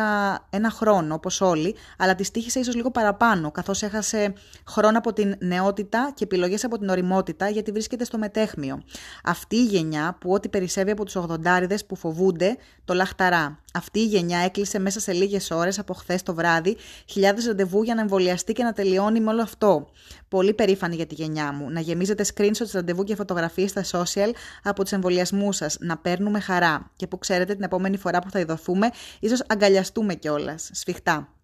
ένα 0.49 0.69
χρόνο, 0.69 1.13
όπως 1.13 1.41
όλοι, 1.41 1.75
αλλά 1.97 2.15
τη 2.15 2.31
τύχησε 2.31 2.59
ίσως 2.59 2.75
λίγο 2.75 2.91
παραπάνω, 2.91 3.51
καθώς 3.59 3.81
έχασε 3.81 4.33
χρόνο 4.67 4.97
από 4.97 5.13
την 5.13 5.35
νεότητα 5.39 6.11
και 6.13 6.23
επιλογές 6.23 6.63
από 6.63 6.77
την 6.77 6.89
οριμότητα, 6.89 7.49
γιατί 7.49 7.71
βρίσκεται 7.71 8.03
στο 8.03 8.17
μετέχμιο. 8.17 8.81
Αυτή 9.23 9.55
η 9.55 9.63
γενιά 9.63 10.17
που 10.19 10.31
ό,τι 10.31 10.49
περισσεύει 10.49 10.91
από 10.91 11.05
τους 11.05 11.15
80 11.15 11.85
που 11.87 11.95
φοβούνται, 11.95 12.57
το 12.85 12.93
λαχταρά. 12.93 13.59
Αυτή 13.73 13.99
η 13.99 14.05
γενιά 14.05 14.39
έκλεισε 14.39 14.79
μέσα 14.79 14.99
σε 14.99 15.11
λίγες 15.11 15.51
ώρες 15.51 15.79
από 15.79 15.93
χθες 15.93 16.23
το 16.23 16.33
βράδυ 16.33 16.77
χιλιάδες 17.05 17.45
ραντεβού 17.45 17.83
για 17.83 17.95
να 17.95 18.01
εμβολιαστεί 18.01 18.53
και 18.53 18.63
να 18.63 18.73
τελειώνει 18.73 19.19
με 19.19 19.29
όλο 19.29 19.41
αυτό. 19.41 19.89
Πολύ 20.27 20.53
περήφανη 20.53 20.95
για 20.95 21.05
τη 21.05 21.15
γενιά 21.15 21.53
μου. 21.53 21.69
Να 21.69 21.79
γεμίζετε 21.79 22.25
screenshots 22.35 22.71
ραντεβού 22.71 23.03
και 23.03 23.15
φωτογραφίες 23.15 23.69
στα 23.69 23.83
social 23.91 24.31
από 24.63 24.83
τους 24.83 24.91
εμβολιασμούς 24.91 25.55
σας. 25.55 25.77
Να 25.79 25.97
παίρνουμε 25.97 26.39
χαρά. 26.39 26.91
Και 26.95 27.07
που 27.07 27.17
ξέρετε, 27.17 27.53
την 27.53 27.63
επόμενη 27.63 27.97
φορά 27.97 28.19
που 28.19 28.29
θα 28.31 28.39
ειδωθούμε, 28.39 28.89
ίσως 29.19 29.43
αγκαλιαστούμε 29.47 30.13
κιόλας. 30.13 30.69
Σφιχτά. 30.73 31.38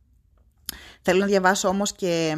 Θέλω 1.07 1.19
να 1.19 1.25
διαβάσω 1.25 1.67
όμως 1.67 1.93
και 1.93 2.35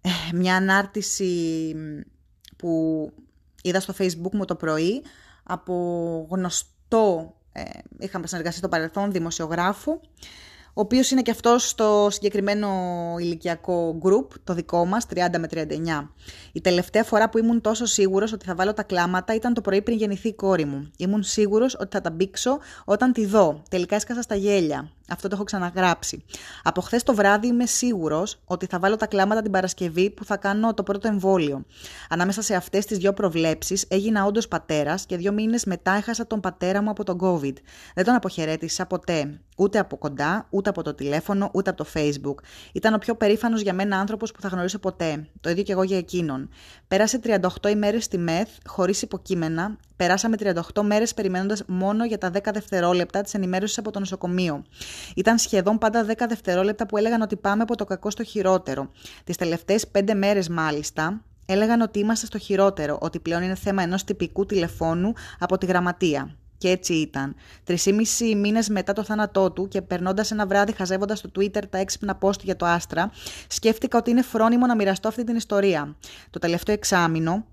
ε, 0.00 0.10
μια 0.34 0.56
ανάρτηση 0.56 1.74
που 2.56 3.12
είδα 3.62 3.80
στο 3.80 3.94
facebook 3.98 4.30
μου 4.32 4.44
το 4.44 4.54
πρωί 4.54 5.02
από 5.42 5.74
γνωστό, 6.30 7.36
ε, 7.52 7.62
είχαμε 7.98 8.26
συνεργαστεί 8.26 8.58
στο 8.58 8.68
παρελθόν, 8.68 9.12
δημοσιογράφο, 9.12 10.00
ο 10.74 10.80
οποίος 10.80 11.10
είναι 11.10 11.22
και 11.22 11.30
αυτός 11.30 11.68
στο 11.68 12.08
συγκεκριμένο 12.10 12.68
ηλικιακό 13.18 13.98
group, 14.02 14.26
το 14.44 14.54
δικό 14.54 14.84
μας, 14.86 15.06
30 15.06 15.38
με 15.38 15.46
39. 15.46 16.12
Η 16.52 16.60
τελευταία 16.60 17.04
φορά 17.04 17.28
που 17.28 17.38
ήμουν 17.38 17.60
τόσο 17.60 17.86
σίγουρος 17.86 18.32
ότι 18.32 18.46
θα 18.46 18.54
βάλω 18.54 18.74
τα 18.74 18.82
κλάματα 18.82 19.34
ήταν 19.34 19.54
το 19.54 19.60
πρωί 19.60 19.82
πριν 19.82 19.96
γεννηθεί 19.96 20.28
η 20.28 20.34
κόρη 20.34 20.64
μου. 20.64 20.90
Ήμουν 20.96 21.22
σίγουρος 21.22 21.76
ότι 21.80 21.88
θα 21.96 22.00
τα 22.00 22.10
μπήξω 22.10 22.58
όταν 22.84 23.12
τη 23.12 23.26
δω. 23.26 23.62
Τελικά 23.70 23.96
έσκασα 23.96 24.22
στα 24.22 24.34
γέλια. 24.34 24.90
Αυτό 25.10 25.28
το 25.28 25.34
έχω 25.34 25.44
ξαναγράψει. 25.44 26.24
Από 26.62 26.80
χθες 26.80 27.02
το 27.02 27.14
βράδυ 27.14 27.46
είμαι 27.46 27.66
σίγουρος 27.66 28.40
ότι 28.44 28.66
θα 28.66 28.78
βάλω 28.78 28.96
τα 28.96 29.06
κλάματα 29.06 29.42
την 29.42 29.50
Παρασκευή 29.50 30.10
που 30.10 30.24
θα 30.24 30.36
κάνω 30.36 30.74
το 30.74 30.82
πρώτο 30.82 31.08
εμβόλιο. 31.08 31.64
Ανάμεσα 32.08 32.42
σε 32.42 32.54
αυτές 32.54 32.86
τις 32.86 32.98
δύο 32.98 33.12
προβλέψεις 33.12 33.84
έγινα 33.88 34.24
όντως 34.24 34.48
πατέρας 34.48 35.06
και 35.06 35.16
δύο 35.16 35.32
μήνες 35.32 35.64
μετά 35.64 35.92
έχασα 35.92 36.26
τον 36.26 36.40
πατέρα 36.40 36.82
μου 36.82 36.90
από 36.90 37.04
τον 37.04 37.18
COVID. 37.22 37.54
Δεν 37.94 38.04
τον 38.04 38.14
αποχαιρέτησα 38.14 38.86
ποτέ. 38.86 39.40
Ούτε 39.60 39.78
από 39.78 39.96
κοντά, 39.96 40.46
ούτε 40.50 40.68
από 40.68 40.82
το 40.82 40.94
τηλέφωνο, 40.94 41.50
ούτε 41.52 41.70
από 41.70 41.84
το 41.84 41.90
Facebook. 41.94 42.34
Ήταν 42.72 42.94
ο 42.94 42.98
πιο 42.98 43.14
περήφανος 43.14 43.60
για 43.60 43.72
μένα 43.72 43.98
άνθρωπος 43.98 44.32
που 44.32 44.40
θα 44.40 44.48
γνωρίσω 44.48 44.78
ποτέ. 44.78 45.26
Το 45.40 45.50
ίδιο 45.50 45.62
και 45.62 45.72
εγώ 45.72 45.82
για 45.82 45.98
εκείνον. 45.98 46.48
Πέρασε 46.88 47.20
38 47.24 47.68
ημέρες 47.70 48.04
στη 48.04 48.18
ΜΕΘ, 48.18 48.48
χωρίς 48.66 49.02
υποκείμενα. 49.02 49.76
Περάσαμε 49.96 50.36
38 50.36 50.82
μέρες 50.82 51.14
περιμένοντας 51.14 51.62
μόνο 51.66 52.04
για 52.04 52.18
τα 52.18 52.30
10 52.30 52.52
δευτερόλεπτα 52.52 53.20
της 53.20 53.34
ενημέρωσης 53.34 53.78
από 53.78 53.90
το 53.90 53.98
νοσοκομείο. 53.98 54.64
Ήταν 55.16 55.38
σχεδόν 55.38 55.78
πάντα 55.78 56.04
10 56.04 56.26
δευτερόλεπτα 56.28 56.86
που 56.86 56.96
έλεγαν 56.96 57.20
ότι 57.20 57.36
πάμε 57.36 57.62
από 57.62 57.76
το 57.76 57.84
κακό 57.84 58.10
στο 58.10 58.24
χειρότερο. 58.24 58.90
Τις 59.24 59.36
τελευταίες 59.36 59.86
5 59.92 60.14
μέρες 60.14 60.48
μάλιστα, 60.48 61.22
έλεγαν 61.46 61.80
ότι 61.80 61.98
είμαστε 61.98 62.26
στο 62.26 62.38
χειρότερο, 62.38 62.98
ότι 63.00 63.18
πλέον 63.18 63.42
είναι 63.42 63.54
θέμα 63.54 63.82
ενός 63.82 64.04
τυπικού 64.04 64.46
τηλεφώνου 64.46 65.12
από 65.38 65.58
τη 65.58 65.66
γραμματεία. 65.66 66.34
Και 66.60 66.68
έτσι 66.68 66.94
ήταν. 66.94 67.34
Τρεις 67.64 67.86
μήνες 68.36 68.68
μετά 68.68 68.92
το 68.92 69.04
θάνατό 69.04 69.50
του 69.50 69.68
και 69.68 69.82
περνώντας 69.82 70.30
ένα 70.30 70.46
βράδυ 70.46 70.72
χαζεύοντας 70.72 71.18
στο 71.18 71.30
Twitter 71.36 71.62
τα 71.70 71.78
έξυπνα 71.78 72.18
post 72.20 72.42
για 72.42 72.56
το 72.56 72.66
Άστρα, 72.66 73.10
σκέφτηκα 73.48 73.98
ότι 73.98 74.10
είναι 74.10 74.22
φρόνιμο 74.22 74.66
να 74.66 74.74
μοιραστώ 74.74 75.08
αυτή 75.08 75.24
την 75.24 75.36
ιστορία. 75.36 75.96
Το 76.30 76.38
τελευταίο 76.38 76.74
εξάμεινο, 76.74 77.46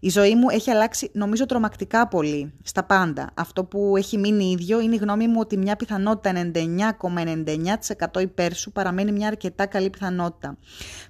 η 0.00 0.08
ζωή 0.08 0.34
μου 0.34 0.48
έχει 0.50 0.70
αλλάξει 0.70 1.10
νομίζω 1.12 1.46
τρομακτικά 1.46 2.08
πολύ 2.08 2.52
στα 2.62 2.84
πάντα. 2.84 3.30
Αυτό 3.34 3.64
που 3.64 3.94
έχει 3.96 4.18
μείνει 4.18 4.50
ίδιο 4.50 4.80
είναι 4.80 4.94
η 4.94 4.98
γνώμη 4.98 5.28
μου 5.28 5.36
ότι 5.40 5.56
μια 5.56 5.76
πιθανότητα 5.76 6.50
99,99% 8.14 8.20
υπέρ 8.20 8.54
σου 8.54 8.72
παραμένει 8.72 9.12
μια 9.12 9.26
αρκετά 9.26 9.66
καλή 9.66 9.90
πιθανότητα. 9.90 10.56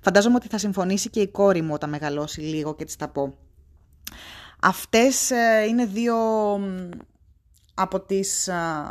Φαντάζομαι 0.01 0.35
ότι 0.35 0.49
θα 0.49 0.59
συμφωνήσει 0.59 1.11
και 1.11 1.21
η 1.21 1.29
κόρη 1.29 1.63
μου 1.63 1.73
όταν 1.73 1.91
μεγαλώσει 1.91 2.41
λίγο 2.41 2.75
και 2.75 2.85
της 2.85 2.97
τα 2.97 3.09
πω. 3.09 3.35
Αυτές 4.63 5.31
ε, 5.31 5.65
είναι 5.69 5.85
δύο 5.85 6.17
από 7.83 8.01
τις 8.01 8.49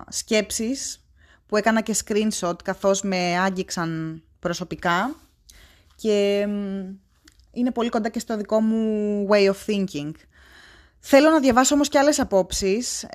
σκέψεις 0.09 1.03
που 1.45 1.57
έκανα 1.57 1.81
και 1.81 1.95
screenshot 2.05 2.63
καθώς 2.63 3.01
με 3.01 3.37
άγγιξαν 3.39 4.21
προσωπικά 4.39 5.15
και 5.95 6.47
είναι 7.51 7.71
πολύ 7.73 7.89
κοντά 7.89 8.09
και 8.09 8.19
στο 8.19 8.37
δικό 8.37 8.61
μου 8.61 9.27
way 9.31 9.45
of 9.45 9.55
thinking. 9.65 10.11
Θέλω 10.99 11.29
να 11.29 11.39
διαβάσω 11.39 11.75
όμως 11.75 11.89
και 11.89 11.99
άλλες 11.99 12.19
απόψεις, 12.19 13.05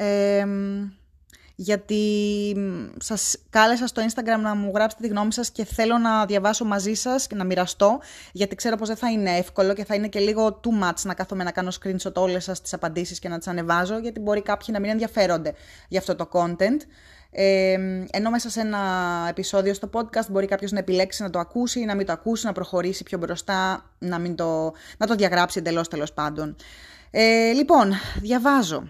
γιατί 1.54 2.56
σας 2.98 3.36
κάλεσα 3.50 3.86
στο 3.86 4.02
Instagram 4.02 4.40
να 4.40 4.54
μου 4.54 4.72
γράψετε 4.74 5.02
τη 5.02 5.08
γνώμη 5.08 5.32
σας 5.32 5.50
και 5.50 5.64
θέλω 5.64 5.98
να 5.98 6.26
διαβάσω 6.26 6.64
μαζί 6.64 6.94
σας 6.94 7.26
και 7.26 7.34
να 7.34 7.44
μοιραστώ, 7.44 8.00
γιατί 8.32 8.54
ξέρω 8.54 8.76
πως 8.76 8.88
δεν 8.88 8.96
θα 8.96 9.10
είναι 9.10 9.30
εύκολο 9.30 9.74
και 9.74 9.84
θα 9.84 9.94
είναι 9.94 10.08
και 10.08 10.18
λίγο 10.18 10.60
too 10.64 10.84
much 10.84 11.02
να 11.02 11.14
κάθομαι 11.14 11.44
να 11.44 11.50
κάνω 11.50 11.72
screenshot 11.82 12.14
όλες 12.14 12.44
σας 12.44 12.60
τις 12.60 12.72
απαντήσεις 12.72 13.18
και 13.18 13.28
να 13.28 13.38
τις 13.38 13.46
ανεβάζω, 13.46 13.98
γιατί 13.98 14.20
μπορεί 14.20 14.42
κάποιοι 14.42 14.68
να 14.72 14.80
μην 14.80 14.90
ενδιαφέρονται 14.90 15.54
για 15.88 15.98
αυτό 15.98 16.14
το 16.14 16.28
content. 16.32 16.80
Ε, 17.36 17.76
ενώ 18.10 18.30
μέσα 18.30 18.50
σε 18.50 18.60
ένα 18.60 18.80
επεισόδιο 19.28 19.74
στο 19.74 19.90
podcast 19.92 20.30
μπορεί 20.30 20.46
κάποιος 20.46 20.72
να 20.72 20.78
επιλέξει 20.78 21.22
να 21.22 21.30
το 21.30 21.38
ακούσει 21.38 21.80
ή 21.80 21.84
να 21.84 21.94
μην 21.94 22.06
το 22.06 22.12
ακούσει, 22.12 22.46
να 22.46 22.52
προχωρήσει 22.52 23.02
πιο 23.02 23.18
μπροστά, 23.18 23.90
να, 23.98 24.18
μην 24.18 24.34
το, 24.34 24.72
να 24.98 25.06
το 25.06 25.14
διαγράψει 25.14 25.58
εντελώς 25.58 25.88
τέλος 25.88 26.12
πάντων. 26.12 26.56
Ε, 27.10 27.52
λοιπόν, 27.52 27.92
διαβάζω. 28.20 28.88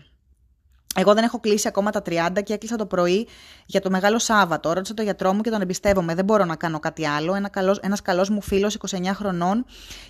Εγώ 0.97 1.15
δεν 1.15 1.25
έχω 1.25 1.41
κλείσει 1.41 1.69
ακόμα 1.69 1.91
τα 1.91 2.03
30 2.07 2.43
και 2.45 2.53
έκλεισα 2.53 2.77
το 2.77 2.87
πρωί 2.87 3.29
για 3.67 3.81
το 3.81 3.91
Μεγάλο 3.91 4.19
Σάββατο. 4.19 4.73
Ρώτησα 4.73 4.95
τον 4.95 5.05
γιατρό 5.05 5.33
μου 5.33 5.41
και 5.41 5.51
τον 5.51 5.61
εμπιστεύομαι. 5.61 6.15
Δεν 6.15 6.25
μπορώ 6.25 6.45
να 6.45 6.57
κάνω 6.57 6.79
κάτι 6.79 7.07
άλλο. 7.07 7.35
Ένα 7.35 7.49
καλός, 7.49 7.79
ένας 7.79 8.03
καλός 8.03 8.29
μου 8.29 8.41
φίλος, 8.41 8.75
29 8.75 9.15
χρονών, 9.15 9.65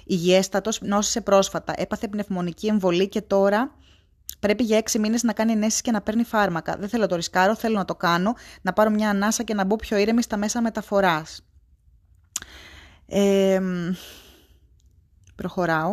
υγιέστατος, 0.04 0.80
νόσησε 0.80 1.20
πρόσφατα. 1.20 1.72
Έπαθε 1.76 2.08
πνευμονική 2.08 2.66
εμβολή 2.66 3.08
και 3.08 3.20
τώρα 3.20 3.74
Πρέπει 4.44 4.62
για 4.62 4.76
έξι 4.76 4.98
μήνες 4.98 5.22
να 5.22 5.32
κάνει 5.32 5.52
ενέσεις 5.52 5.80
και 5.80 5.90
να 5.90 6.02
παίρνει 6.02 6.24
φάρμακα. 6.24 6.76
Δεν 6.76 6.88
θέλω 6.88 7.02
να 7.02 7.08
το 7.08 7.16
ρισκάρω, 7.16 7.56
θέλω 7.56 7.76
να 7.76 7.84
το 7.84 7.94
κάνω, 7.94 8.34
να 8.62 8.72
πάρω 8.72 8.90
μια 8.90 9.10
ανάσα 9.10 9.42
και 9.42 9.54
να 9.54 9.64
μπω 9.64 9.76
πιο 9.76 9.96
ήρεμη 9.96 10.22
στα 10.22 10.36
μέσα 10.36 10.62
μεταφοράς. 10.62 11.46
Ε, 13.06 13.60
προχωράω. 15.34 15.90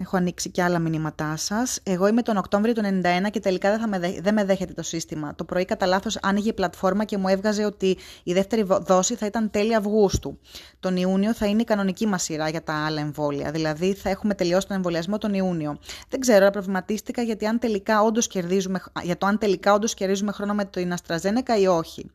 Έχω 0.00 0.16
ανοίξει 0.16 0.50
και 0.50 0.62
άλλα 0.62 0.78
μηνύματά 0.78 1.36
σας. 1.36 1.80
Εγώ 1.82 2.06
είμαι 2.06 2.22
τον 2.22 2.36
Οκτώβριο 2.36 2.72
του 2.72 2.82
91 2.84 3.30
και 3.30 3.40
τελικά 3.40 3.70
δεν, 3.70 3.80
θα 3.80 3.88
με, 3.88 4.20
δεν 4.20 4.34
με 4.34 4.44
δέχεται 4.44 4.72
το 4.72 4.82
σύστημα. 4.82 5.34
Το 5.34 5.44
πρωί 5.44 5.64
κατά 5.64 5.86
λάθος 5.86 6.18
άνοιγε 6.22 6.48
η 6.48 6.52
πλατφόρμα 6.52 7.04
και 7.04 7.18
μου 7.18 7.28
έβγαζε 7.28 7.64
ότι 7.64 7.96
η 8.22 8.32
δεύτερη 8.32 8.66
δόση 8.80 9.14
θα 9.14 9.26
ήταν 9.26 9.50
τέλη 9.50 9.74
Αυγούστου. 9.74 10.38
Τον 10.80 10.96
Ιούνιο 10.96 11.34
θα 11.34 11.46
είναι 11.46 11.60
η 11.60 11.64
κανονική 11.64 12.06
μας 12.06 12.22
σειρά 12.22 12.48
για 12.48 12.62
τα 12.62 12.84
άλλα 12.86 13.00
εμβόλια. 13.00 13.50
Δηλαδή 13.50 13.94
θα 13.94 14.10
έχουμε 14.10 14.34
τελειώσει 14.34 14.66
τον 14.66 14.76
εμβολιασμό 14.76 15.18
τον 15.18 15.34
Ιούνιο. 15.34 15.78
Δεν 16.08 16.20
ξέρω, 16.20 16.38
αλλά 16.38 16.50
προβληματίστηκα 16.50 17.22
γιατί 17.22 17.46
αν 17.46 17.58
τελικά 17.58 18.02
όντως 18.02 18.26
κερδίζουμε, 18.26 18.82
για 19.02 19.18
το 19.18 19.26
αν 19.26 19.38
τελικά 19.38 19.72
όντως 19.72 19.94
κερδίζουμε 19.94 20.32
χρόνο 20.32 20.54
με 20.54 20.64
την 20.64 20.92
Αστραζένεκα 20.92 21.58
ή 21.58 21.66
όχι. 21.66 22.10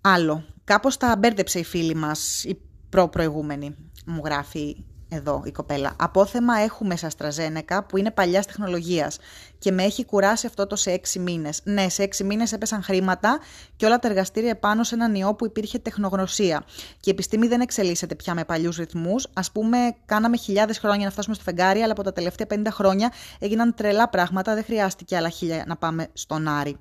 Άλλο. 0.00 0.44
Κάπως 0.64 0.96
τα 0.96 1.16
μπέρδεψε 1.18 1.58
η 1.58 1.64
φίλη 1.64 1.94
μας, 1.94 2.44
η 2.44 2.60
προ-προηγούμενη, 2.88 3.76
μου 4.06 4.22
γράφει 4.24 4.84
εδώ 5.08 5.42
η 5.44 5.52
κοπέλα. 5.52 5.96
Απόθεμα 5.98 6.58
έχουμε 6.58 6.96
σε 6.96 7.06
Αστραζένεκα 7.06 7.84
που 7.84 7.96
είναι 7.96 8.10
παλιάς 8.10 8.46
τεχνολογίας 8.46 9.18
και 9.58 9.72
με 9.72 9.82
έχει 9.82 10.04
κουράσει 10.04 10.46
αυτό 10.46 10.66
το 10.66 10.76
σε 10.76 10.90
έξι 10.90 11.18
μήνες. 11.18 11.60
Ναι, 11.64 11.88
σε 11.88 12.02
έξι 12.02 12.24
μήνες 12.24 12.52
έπεσαν 12.52 12.82
χρήματα 12.82 13.38
και 13.76 13.86
όλα 13.86 13.98
τα 13.98 14.08
εργαστήρια 14.08 14.50
επάνω 14.50 14.84
σε 14.84 14.94
έναν 14.94 15.14
ιό 15.14 15.34
που 15.34 15.46
υπήρχε 15.46 15.78
τεχνογνωσία. 15.78 16.64
Και 16.76 17.10
η 17.10 17.10
επιστήμη 17.10 17.46
δεν 17.46 17.60
εξελίσσεται 17.60 18.14
πια 18.14 18.34
με 18.34 18.44
παλιούς 18.44 18.76
ρυθμούς. 18.76 19.26
Α 19.32 19.50
πούμε, 19.52 19.78
κάναμε 20.04 20.36
χιλιάδες 20.36 20.78
χρόνια 20.78 21.04
να 21.04 21.10
φτάσουμε 21.10 21.34
στο 21.34 21.44
φεγγάρι, 21.44 21.80
αλλά 21.80 21.92
από 21.92 22.02
τα 22.02 22.12
τελευταία 22.12 22.46
50 22.50 22.66
χρόνια 22.70 23.12
έγιναν 23.38 23.74
τρελά 23.74 24.08
πράγματα. 24.08 24.54
Δεν 24.54 24.64
χρειάστηκε 24.64 25.16
άλλα 25.16 25.28
χίλια 25.28 25.64
να 25.66 25.76
πάμε 25.76 26.08
στον 26.12 26.48
Άρη. 26.48 26.76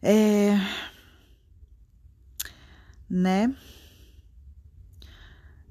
Ε... 0.00 0.52
Ναι. 3.06 3.44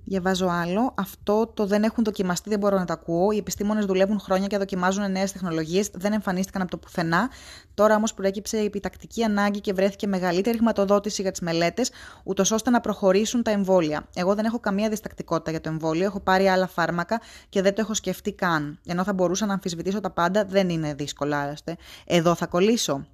Διαβάζω 0.06 0.48
άλλο. 0.48 0.94
Αυτό 0.98 1.48
το 1.48 1.66
δεν 1.66 1.84
έχουν 1.84 2.04
δοκιμαστεί, 2.04 2.50
δεν 2.50 2.60
μπορώ 2.60 2.78
να 2.78 2.86
το 2.86 2.94
ακούω. 2.94 3.32
Οι 3.32 3.38
επιστήμονες 3.38 3.86
δουλεύουν 3.86 4.20
χρόνια 4.20 4.48
και 4.48 4.58
δοκιμάζουν 4.58 5.12
νέες 5.12 5.32
τεχνολογίες. 5.32 5.90
Δεν 5.94 6.14
εμφανίστηκαν 6.14 6.62
από 6.62 6.72
το 6.72 6.78
πουθενά. 6.78 7.30
Τώρα 7.74 7.96
όμως 7.96 8.14
προέκυψε 8.14 8.58
η 8.58 8.66
επιτακτική 8.66 9.24
ανάγκη 9.24 9.62
και 9.62 9.74
βρέθηκε 9.74 10.08
μεγαλύτερη 10.08 10.56
χρηματοδότηση 10.56 11.22
για 11.22 11.32
τις 11.32 11.42
μελέτες, 11.42 11.92
ούτως 12.24 12.52
ώστε 12.52 12.70
να 12.70 12.80
προχωρήσουν 12.80 13.44
τα 13.44 13.52
εμβόλια. 13.52 14.08
Εγώ 14.16 14.36
δεν 14.36 14.46
έχω 14.46 14.60
καμία 14.60 14.90
διστακτικότητα 14.90 15.52
για 15.52 15.62
το 15.62 15.70
εμβόλιο. 15.70 16.06
Έχω 16.06 16.20
πάρει 16.20 16.48
άλλα 16.48 16.68
φάρμακα 16.68 17.22
και 17.50 17.62
δεν 17.62 17.74
το 17.74 17.82
έχω 17.82 17.94
σκεφτεί 17.94 18.34
καν. 18.34 18.80
Ενώ 18.86 19.04
θα 19.04 19.14
μπορούσα 19.14 19.46
να 19.46 19.54
αμφισβητήσω 19.54 20.00
τα 20.00 20.10
πάντα, 20.10 20.46
δεν 20.46 20.70
είναι 20.70 20.94
δύσκολο 20.94 21.36
άλλωστε. 21.36 21.78
Εδώ 22.06 22.36
θα 22.36 22.46
κολλήσω. 22.46 23.06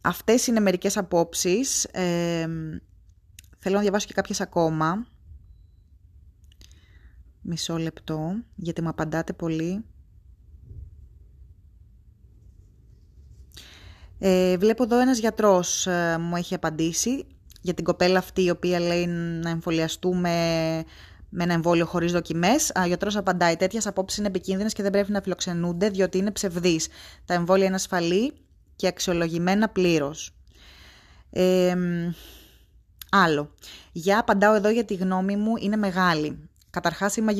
Αυτές 0.00 0.46
είναι 0.46 0.60
μερικές 0.60 0.96
απόψεις. 0.96 1.84
Ε, 1.84 2.46
θέλω 3.58 3.74
να 3.74 3.80
διαβάσω 3.80 4.06
και 4.06 4.14
κάποιες 4.14 4.40
ακόμα. 4.40 5.06
Μισό 7.50 7.76
λεπτό, 7.76 8.34
γιατί 8.54 8.82
μου 8.82 8.88
απαντάτε 8.88 9.32
πολύ. 9.32 9.84
Ε, 14.18 14.56
βλέπω 14.56 14.82
εδώ 14.82 15.00
ένας 15.00 15.18
γιατρός 15.18 15.86
ε, 15.86 16.16
μου 16.20 16.36
έχει 16.36 16.54
απαντήσει 16.54 17.26
για 17.60 17.74
την 17.74 17.84
κοπέλα 17.84 18.18
αυτή 18.18 18.42
η 18.44 18.50
οποία 18.50 18.80
λέει 18.80 19.06
να 19.06 19.50
εμβολιαστούμε 19.50 20.30
με 21.28 21.42
ένα 21.42 21.52
εμβόλιο 21.52 21.86
χωρίς 21.86 22.12
δοκιμές. 22.12 22.72
Ο 22.82 22.86
γιατρός 22.86 23.16
απαντάει 23.16 23.56
τέτοιες 23.56 23.86
απόψεις 23.86 24.18
είναι 24.18 24.28
επικίνδυνες 24.28 24.72
και 24.72 24.82
δεν 24.82 24.90
πρέπει 24.92 25.12
να 25.12 25.20
φιλοξενούνται 25.20 25.88
διότι 25.88 26.18
είναι 26.18 26.30
ψευδείς. 26.30 26.88
Τα 27.24 27.34
εμβόλια 27.34 27.66
είναι 27.66 27.74
ασφαλή 27.74 28.32
και 28.76 28.86
αξιολογημένα 28.86 29.68
πλήρως. 29.68 30.34
Ε, 31.30 31.76
άλλο. 33.10 33.54
Για 33.92 34.18
απαντάω 34.18 34.54
εδώ 34.54 34.68
για 34.68 34.84
τη 34.84 34.94
γνώμη 34.94 35.36
μου 35.36 35.52
είναι 35.56 35.76
μεγάλη. 35.76 36.47
Καταρχάς, 36.80 37.16
είμαι 37.16 37.32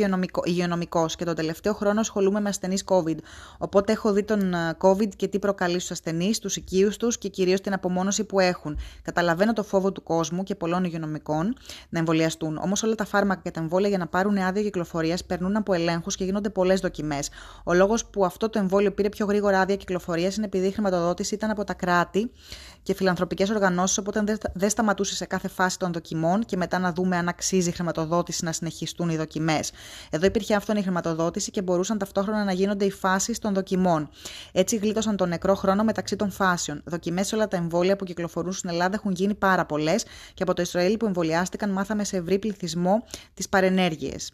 υγειονομικός 0.44 1.16
και 1.16 1.24
τον 1.24 1.34
τελευταίο 1.34 1.74
χρόνο 1.74 2.00
ασχολούμαι 2.00 2.40
με 2.40 2.48
ασθενείς 2.48 2.84
COVID. 2.86 3.16
Οπότε 3.58 3.92
έχω 3.92 4.12
δει 4.12 4.22
τον 4.22 4.54
ε, 4.54 4.76
COVID 4.80 5.08
και 5.16 5.28
τι 5.28 5.38
προκαλεί 5.38 5.78
στους 5.78 5.90
ασθενείς, 5.90 6.36
στου 6.36 6.50
οικείους 6.54 6.96
τους 6.96 7.18
και 7.18 7.28
κυρίως 7.28 7.60
την 7.60 7.72
απομόνωση 7.72 8.24
που 8.24 8.40
έχουν. 8.40 8.78
Καταλαβαίνω 9.02 9.52
το 9.52 9.62
φόβο 9.62 9.92
του 9.92 10.02
κόσμου 10.02 10.42
και 10.42 10.54
πολλών 10.54 10.84
υγειονομικών 10.84 11.56
να 11.88 11.98
εμβολιαστούν. 11.98 12.56
Όμως 12.62 12.82
όλα 12.82 12.94
τα 12.94 13.04
φάρμακα 13.04 13.40
και 13.40 13.50
τα 13.50 13.60
εμβόλια 13.60 13.88
για 13.88 13.98
να 13.98 14.06
πάρουν 14.06 14.38
άδεια 14.38 14.62
κυκλοφορίας 14.62 15.24
περνούν 15.24 15.56
από 15.56 15.72
ελέγχους 15.72 16.16
και 16.16 16.24
γίνονται 16.24 16.50
πολλές 16.50 16.80
δοκιμές. 16.80 17.30
Ο 17.64 17.74
λόγος 17.74 18.06
που 18.06 18.24
αυτό 18.24 18.48
το 18.48 18.58
εμβόλιο 18.58 18.92
πήρε 18.92 19.08
πιο 19.08 19.26
γρήγορα 19.26 19.60
άδεια 19.60 19.76
κυκλοφορίας 19.76 20.36
είναι 20.36 20.46
επειδή 20.46 20.66
η 20.66 20.70
χρηματοδότηση 20.70 21.34
ήταν 21.34 21.50
από 21.50 21.64
τα 21.64 21.74
κράτη 21.74 22.30
και 22.82 22.94
φιλανθρωπικές 22.94 23.50
οργανώσεις, 23.50 23.98
οπότε 23.98 24.24
δεν 24.54 24.70
σταματούσε 24.70 25.14
σε 25.14 25.24
κάθε 25.24 25.48
φάση 25.48 25.78
των 25.78 25.92
δοκιμών 25.92 26.44
και 26.44 26.56
μετά 26.56 26.78
να 26.78 26.92
δούμε 26.92 27.16
αν 27.16 27.28
αξίζει 27.28 27.68
η 27.68 27.72
χρηματοδότηση 27.72 28.44
να 28.44 28.52
συνεχιστούν 28.52 29.08
οι 29.08 29.16
δοκιμές. 29.16 29.70
Εδώ 30.10 30.26
υπήρχε 30.26 30.54
αυτόν 30.54 30.76
χρηματοδότηση 30.82 31.50
και 31.50 31.62
μπορούσαν 31.62 31.98
ταυτόχρονα 31.98 32.44
να 32.44 32.52
γίνονται 32.52 32.84
οι 32.84 32.90
φάσεις 32.90 33.38
των 33.38 33.54
δοκιμών. 33.54 34.08
Έτσι 34.52 34.76
γλίτωσαν 34.76 35.16
τον 35.16 35.28
νεκρό 35.28 35.54
χρόνο 35.54 35.84
μεταξύ 35.84 36.16
των 36.16 36.30
φάσεων. 36.30 36.82
Δοκιμές 36.84 37.26
σε 37.26 37.34
όλα 37.34 37.48
τα 37.48 37.56
εμβόλια 37.56 37.96
που 37.96 38.04
κυκλοφορούν 38.04 38.52
στην 38.52 38.70
Ελλάδα 38.70 38.94
έχουν 38.94 39.12
γίνει 39.12 39.34
πάρα 39.34 39.66
πολλές 39.66 40.04
και 40.34 40.42
από 40.42 40.54
το 40.54 40.62
Ισραήλ 40.62 40.96
που 40.96 41.06
εμβολιάστηκαν 41.06 41.70
μάθαμε 41.70 42.04
σε 42.04 42.16
ευρύ 42.16 42.38
πληθυσμό 42.38 43.04
τις 43.34 43.48
παρενέργειες. 43.48 44.32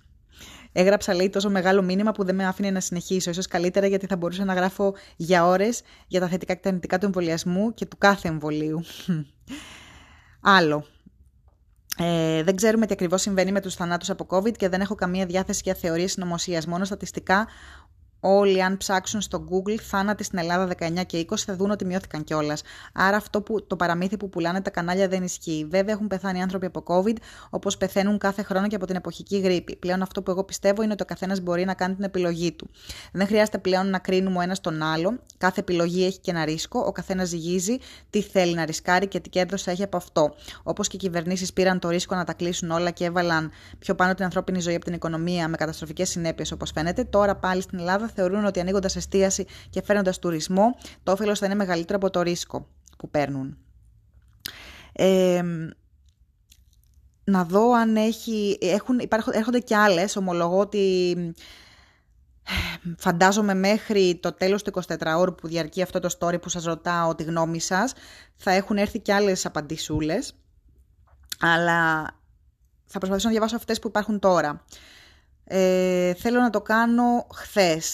Έγραψα, 0.76 1.14
λέει, 1.14 1.30
τόσο 1.30 1.50
μεγάλο 1.50 1.82
μήνυμα 1.82 2.12
που 2.12 2.24
δεν 2.24 2.34
με 2.34 2.46
άφηνε 2.46 2.70
να 2.70 2.80
συνεχίσω. 2.80 3.30
Ίσως 3.30 3.46
καλύτερα 3.46 3.86
γιατί 3.86 4.06
θα 4.06 4.16
μπορούσα 4.16 4.44
να 4.44 4.54
γράφω 4.54 4.94
για 5.16 5.46
ώρες 5.46 5.82
για 6.06 6.20
τα 6.20 6.28
θετικά 6.28 6.54
και 6.54 6.60
τα 6.60 6.68
αρνητικά 6.68 6.98
του 6.98 7.06
εμβολιασμού 7.06 7.74
και 7.74 7.86
του 7.86 7.98
κάθε 7.98 8.28
εμβολίου. 8.28 8.84
Άλλο. 10.58 10.86
Ε, 11.98 12.42
δεν 12.42 12.56
ξέρουμε 12.56 12.86
τι 12.86 12.92
ακριβώς 12.92 13.20
συμβαίνει 13.20 13.52
με 13.52 13.60
τους 13.60 13.74
θανάτους 13.74 14.10
από 14.10 14.26
COVID 14.28 14.52
και 14.56 14.68
δεν 14.68 14.80
έχω 14.80 14.94
καμία 14.94 15.26
διάθεση 15.26 15.60
για 15.64 15.74
θεωρίες 15.74 16.12
συνωμοσία. 16.12 16.62
Μόνο 16.66 16.84
στατιστικά 16.84 17.46
Όλοι, 18.26 18.62
αν 18.62 18.76
ψάξουν 18.76 19.20
στο 19.20 19.44
Google, 19.50 19.76
θάνατοι 19.80 20.24
στην 20.24 20.38
Ελλάδα 20.38 20.68
19 20.78 21.04
και 21.06 21.26
20 21.30 21.34
θα 21.36 21.56
δουν 21.56 21.70
ότι 21.70 21.84
μειώθηκαν 21.84 22.24
κιόλας. 22.24 22.62
Άρα 22.92 23.16
αυτό 23.16 23.42
που, 23.42 23.66
το 23.66 23.76
παραμύθι 23.76 24.16
που 24.16 24.28
πουλάνε 24.28 24.60
τα 24.60 24.70
κανάλια 24.70 25.08
δεν 25.08 25.22
ισχύει. 25.22 25.66
Βέβαια, 25.70 25.94
έχουν 25.94 26.06
πεθάνει 26.06 26.42
άνθρωποι 26.42 26.66
από 26.66 26.82
COVID, 26.86 27.16
όπως 27.50 27.76
πεθαίνουν 27.76 28.18
κάθε 28.18 28.42
χρόνο 28.42 28.66
και 28.66 28.76
από 28.76 28.86
την 28.86 28.96
εποχική 28.96 29.38
γρήπη. 29.38 29.76
Πλέον 29.76 30.02
αυτό 30.02 30.22
που 30.22 30.30
εγώ 30.30 30.44
πιστεύω 30.44 30.82
είναι 30.82 30.92
ότι 30.92 31.02
ο 31.02 31.06
καθένας 31.06 31.40
μπορεί 31.40 31.64
να 31.64 31.74
κάνει 31.74 31.94
την 31.94 32.04
επιλογή 32.04 32.52
του. 32.52 32.70
Δεν 33.12 33.26
χρειάζεται 33.26 33.58
πλέον 33.58 33.90
να 33.90 33.98
κρίνουμε 33.98 34.38
ο 34.38 34.40
ένας 34.40 34.60
τον 34.60 34.82
άλλο. 34.82 35.18
Κάθε 35.38 35.60
επιλογή 35.60 36.04
έχει 36.04 36.18
και 36.18 36.30
ένα 36.30 36.44
ρίσκο. 36.44 36.84
Ο 36.86 36.92
καθένας 36.92 37.28
ζυγίζει 37.28 37.76
τι 38.10 38.22
θέλει 38.22 38.54
να 38.54 38.64
ρισκάρει 38.64 39.06
και 39.06 39.20
τι 39.20 39.28
κέρδος 39.28 39.62
θα 39.62 39.70
έχει 39.70 39.82
από 39.82 39.96
αυτό. 39.96 40.34
Όπως 40.62 40.88
και 40.88 40.96
οι 40.96 40.98
κυβερνήσεις 40.98 41.52
πήραν 41.52 41.78
το 41.78 41.88
ρίσκο 41.88 42.14
να 42.14 42.24
τα 42.24 42.32
κλείσουν 42.32 42.70
όλα 42.70 42.90
και 42.90 43.04
έβαλαν 43.04 43.50
πιο 43.78 43.94
πάνω 43.94 44.14
την 44.14 44.24
ανθρώπινη 44.24 44.60
ζωή 44.60 44.74
από 44.74 44.84
την 44.84 44.94
οικονομία 44.94 45.48
με 45.48 45.56
καταστροφικές 45.56 46.08
συνέπειες 46.08 46.52
όπως 46.52 46.70
φαίνεται, 46.74 47.04
τώρα 47.04 47.36
πάλι 47.36 47.62
στην 47.62 47.78
Ελλάδα 47.78 48.12
θεωρούν 48.14 48.44
ότι 48.44 48.60
ανοίγοντας 48.60 48.96
εστίαση 48.96 49.46
και 49.70 49.82
φέρνοντα 49.82 50.12
τουρισμό, 50.20 50.76
το 51.02 51.12
όφελος 51.12 51.38
θα 51.38 51.46
είναι 51.46 51.54
μεγαλύτερο 51.54 51.98
από 51.98 52.10
το 52.10 52.22
ρίσκο 52.22 52.68
που 52.98 53.10
παίρνουν. 53.10 53.58
Ε, 54.92 55.42
να 57.24 57.44
δω 57.44 57.72
αν 57.72 57.96
έχει, 57.96 58.58
έχουν, 58.60 58.98
υπάρχουν, 58.98 59.32
έρχονται 59.32 59.58
και 59.58 59.76
άλλες, 59.76 60.16
ομολογώ 60.16 60.58
ότι 60.58 61.16
φαντάζομαι 62.98 63.54
μέχρι 63.54 64.18
το 64.22 64.32
τέλος 64.32 64.62
του 64.62 64.72
24 64.88 64.96
ώρου 65.16 65.34
που 65.34 65.48
διαρκεί 65.48 65.82
αυτό 65.82 66.00
το 66.00 66.16
story 66.18 66.40
που 66.42 66.48
σας 66.48 66.64
ρωτάω 66.64 67.14
τη 67.14 67.22
γνώμη 67.22 67.60
σας, 67.60 67.92
θα 68.36 68.50
έχουν 68.50 68.76
έρθει 68.76 68.98
και 68.98 69.12
άλλες 69.12 69.46
απαντησούλες, 69.46 70.34
αλλά 71.40 72.02
θα 72.86 72.98
προσπαθήσω 72.98 73.26
να 73.26 73.32
διαβάσω 73.32 73.56
αυτές 73.56 73.78
που 73.78 73.88
υπάρχουν 73.88 74.18
τώρα. 74.18 74.64
Ε, 75.44 76.14
θέλω 76.14 76.40
να 76.40 76.50
το 76.50 76.60
κάνω 76.60 77.26
χθες, 77.34 77.86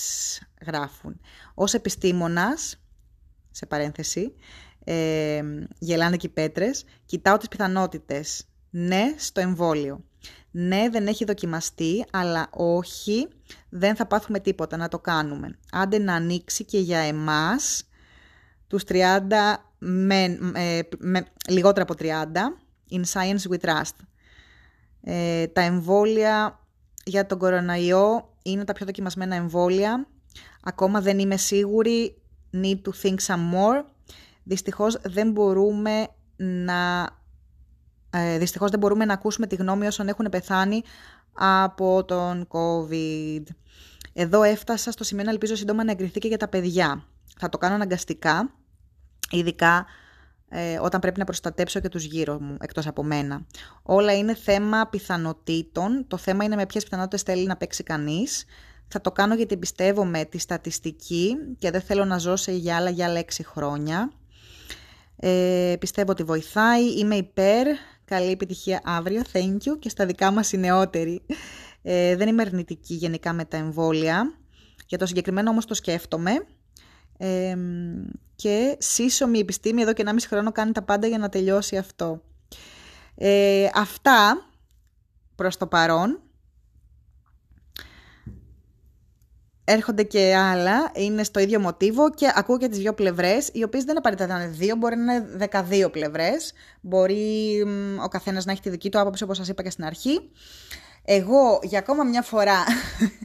γράφουν. 0.67 1.21
Ως 1.55 1.75
επιστήμονας, 1.75 2.83
σε 3.51 3.67
παρένθεση, 3.67 4.35
ε, 4.85 5.43
γελάνε 5.79 6.17
και 6.17 6.27
οι 6.27 6.31
πέτρες, 6.31 6.85
κοιτάω 7.07 7.37
τις 7.37 7.49
πιθανότητες. 7.49 8.45
Ναι, 8.71 9.15
στο 9.17 9.41
εμβόλιο. 9.41 10.05
Ναι, 10.51 10.89
δεν 10.91 11.07
έχει 11.07 11.25
δοκιμαστεί, 11.25 12.05
αλλά 12.11 12.49
όχι, 12.51 13.29
δεν 13.69 13.97
θα 13.97 14.07
πάθουμε 14.07 14.41
τίποτα, 14.41 14.77
να 14.77 14.89
το 14.89 14.99
κάνουμε. 14.99 15.59
Άντε 15.73 15.99
να 15.99 16.15
ανοίξει 16.15 16.65
και 16.65 16.79
για 16.79 16.99
εμάς, 16.99 17.85
τους 18.67 18.85
30, 18.85 19.57
με, 19.79 20.39
ε, 20.55 20.81
με, 20.99 21.27
λιγότερα 21.49 21.83
από 21.83 21.95
30, 21.95 22.13
in 22.91 23.03
science 23.13 23.51
we 23.51 23.59
trust. 23.61 23.97
Ε, 25.03 25.47
τα 25.47 25.61
εμβόλια 25.61 26.60
για 27.05 27.27
τον 27.27 27.39
κοροναϊό 27.39 28.35
είναι 28.43 28.65
τα 28.65 28.73
πιο 28.73 28.87
δοκιμασμένα 28.87 29.35
εμβόλια. 29.35 30.07
Ακόμα 30.63 31.01
δεν 31.01 31.19
είμαι 31.19 31.37
σίγουρη. 31.37 32.15
Need 32.53 32.81
to 32.85 32.91
think 33.03 33.17
some 33.27 33.55
more. 33.55 33.85
Δυστυχώς 34.43 34.99
δεν 35.03 35.31
μπορούμε 35.31 36.09
να... 36.37 37.09
Ε, 38.11 38.39
δυστυχώς 38.39 38.71
δεν 38.71 38.79
μπορούμε 38.79 39.05
να 39.05 39.13
ακούσουμε 39.13 39.47
τη 39.47 39.55
γνώμη 39.55 39.87
όσων 39.87 40.09
έχουν 40.09 40.29
πεθάνει 40.31 40.83
από 41.33 42.05
τον 42.05 42.49
COVID. 42.49 43.43
Εδώ 44.13 44.43
έφτασα 44.43 44.91
στο 44.91 45.05
σημείο 45.05 45.25
να 45.25 45.31
ελπίζω 45.31 45.55
σύντομα 45.55 45.85
να 45.85 45.91
εγκριθεί 45.91 46.19
και 46.19 46.29
για 46.29 46.37
τα 46.37 46.49
παιδιά. 46.49 47.05
Θα 47.39 47.49
το 47.49 47.59
κάνω 47.59 47.75
αναγκαστικά, 47.75 48.55
ειδικά 49.31 49.87
ε, 50.53 50.79
όταν 50.79 51.01
πρέπει 51.01 51.19
να 51.19 51.25
προστατέψω 51.25 51.81
και 51.81 51.89
τους 51.89 52.05
γύρω 52.05 52.41
μου, 52.41 52.57
εκτός 52.61 52.87
από 52.87 53.03
μένα. 53.03 53.47
Όλα 53.83 54.17
είναι 54.17 54.35
θέμα 54.35 54.87
πιθανότητων, 54.87 56.05
το 56.09 56.17
θέμα 56.17 56.45
είναι 56.45 56.57
με 56.57 56.67
ποιες 56.67 56.85
πιθανότητες 56.85 57.23
θέλει 57.23 57.47
να 57.47 57.57
παίξει 57.57 57.83
κανείς. 57.83 58.45
Θα 58.89 59.01
το 59.01 59.13
κάνω 59.13 59.35
γιατί 59.35 59.57
πιστεύω 59.57 60.05
με 60.05 60.25
τη 60.25 60.39
στατιστική 60.39 61.37
και 61.59 61.71
δεν 61.71 61.81
θέλω 61.81 62.05
να 62.05 62.19
ζω 62.19 62.37
σε 62.37 62.53
για 62.53 62.77
άλλα 62.77 62.91
για 62.91 63.07
άλλα 63.07 63.19
έξι 63.19 63.45
χρόνια. 63.45 64.13
Ε, 65.17 65.75
πιστεύω 65.79 66.11
ότι 66.11 66.23
βοηθάει, 66.23 66.99
είμαι 66.99 67.15
υπέρ, 67.15 67.67
καλή 68.05 68.31
επιτυχία 68.31 68.81
αύριο, 68.85 69.23
thank 69.33 69.57
you 69.57 69.79
και 69.79 69.89
στα 69.89 70.07
δικά 70.07 70.31
μας 70.31 70.53
οι 70.53 70.57
νεότεροι. 70.57 71.23
Ε, 71.83 72.17
δεν 72.17 72.29
είμαι 72.29 72.43
αρνητική 72.43 72.95
γενικά 72.95 73.33
με 73.33 73.45
τα 73.45 73.57
εμβόλια, 73.57 74.35
για 74.87 74.99
το 74.99 75.07
συγκεκριμένο 75.07 75.51
όμως 75.51 75.65
το 75.65 75.75
σκέφτομαι. 75.75 76.33
Ε, 77.23 77.57
και 78.37 78.77
σύσσωμη 78.79 79.39
επιστήμη 79.39 79.83
εδώ 79.83 79.93
και 79.93 80.03
1,5 80.07 80.17
χρόνο 80.29 80.53
κάνει 80.53 80.73
τα 80.73 80.83
πάντα 80.83 81.07
για 81.07 81.19
να 81.19 81.29
τελειώσει 81.29 81.77
αυτό. 81.77 82.23
Ε, 83.15 83.69
αυτά 83.75 84.47
προς 85.35 85.57
το 85.57 85.67
παρόν. 85.67 86.21
Έρχονται 89.65 90.03
και 90.03 90.35
άλλα, 90.37 90.91
είναι 90.95 91.25
στο 91.25 91.41
ίδιο 91.41 91.61
μοτίβο 91.61 92.11
και 92.11 92.33
ακούω 92.35 92.59
και 92.59 92.69
τις 92.69 92.79
δύο 92.79 92.95
πλευρές, 92.95 93.51
οι 93.53 93.63
οποίες 93.63 93.85
δεν 93.85 93.99
απαραίτητα 93.99 94.35
να 94.35 94.43
είναι 94.43 94.53
δύο, 94.53 94.77
μπορεί 94.77 94.97
να 94.97 95.15
είναι 95.15 95.27
δεκαδύο 95.37 95.91
πλευρές. 95.91 96.53
Μπορεί 96.81 97.63
ο 98.05 98.09
καθένας 98.09 98.45
να 98.45 98.53
έχει 98.53 98.61
τη 98.61 98.71
δική 98.71 98.91
του 98.91 99.01
άποψη 99.01 99.23
όπως 99.23 99.37
σας 99.37 99.49
είπα 99.49 99.63
και 99.63 99.71
στην 99.71 99.85
αρχή. 99.85 100.31
Εγώ 101.05 101.59
για 101.63 101.79
ακόμα 101.79 102.05
μια 102.05 102.23
φορά 102.23 102.65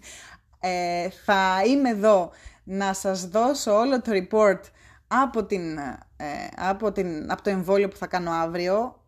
ε, 0.60 1.10
θα 1.26 1.62
είμαι 1.68 1.90
εδώ 1.90 2.32
να 2.66 2.94
σας 2.94 3.28
δώσω 3.28 3.78
όλο 3.78 4.02
το 4.02 4.12
report 4.14 4.60
από, 5.08 5.46
την, 5.46 5.78
ε, 5.78 6.26
από, 6.56 6.92
την, 6.92 7.32
από 7.32 7.42
το 7.44 7.50
εμβόλιο 7.50 7.88
που 7.88 7.98
θα 7.98 8.08
κάνω 8.08 8.32
αύριο 8.32 9.00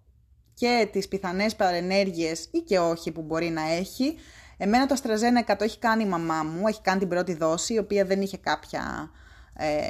και 0.53 0.89
τις 0.91 1.07
πιθανές 1.07 1.55
παρενέργειες 1.55 2.49
ή 2.51 2.59
και 2.59 2.79
όχι 2.79 3.11
που 3.11 3.21
μπορεί 3.21 3.49
να 3.49 3.61
έχει. 3.61 4.15
Εμένα 4.57 4.85
το 4.85 4.95
AstraZeneca 5.03 5.55
το 5.57 5.63
έχει 5.63 5.79
κάνει 5.79 6.03
η 6.03 6.07
μαμά 6.07 6.43
μου, 6.43 6.67
έχει 6.67 6.81
κάνει 6.81 6.99
την 6.99 7.07
πρώτη 7.07 7.33
δόση, 7.33 7.73
η 7.73 7.77
οποία 7.77 8.05
δεν 8.05 8.21
είχε 8.21 8.37
κάποια... 8.37 9.11
Ε, 9.53 9.89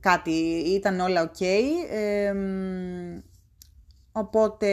κάτι, 0.00 0.30
ήταν 0.66 1.00
όλα 1.00 1.30
ok. 1.30 1.44
Ε, 1.90 2.34
οπότε 4.12 4.68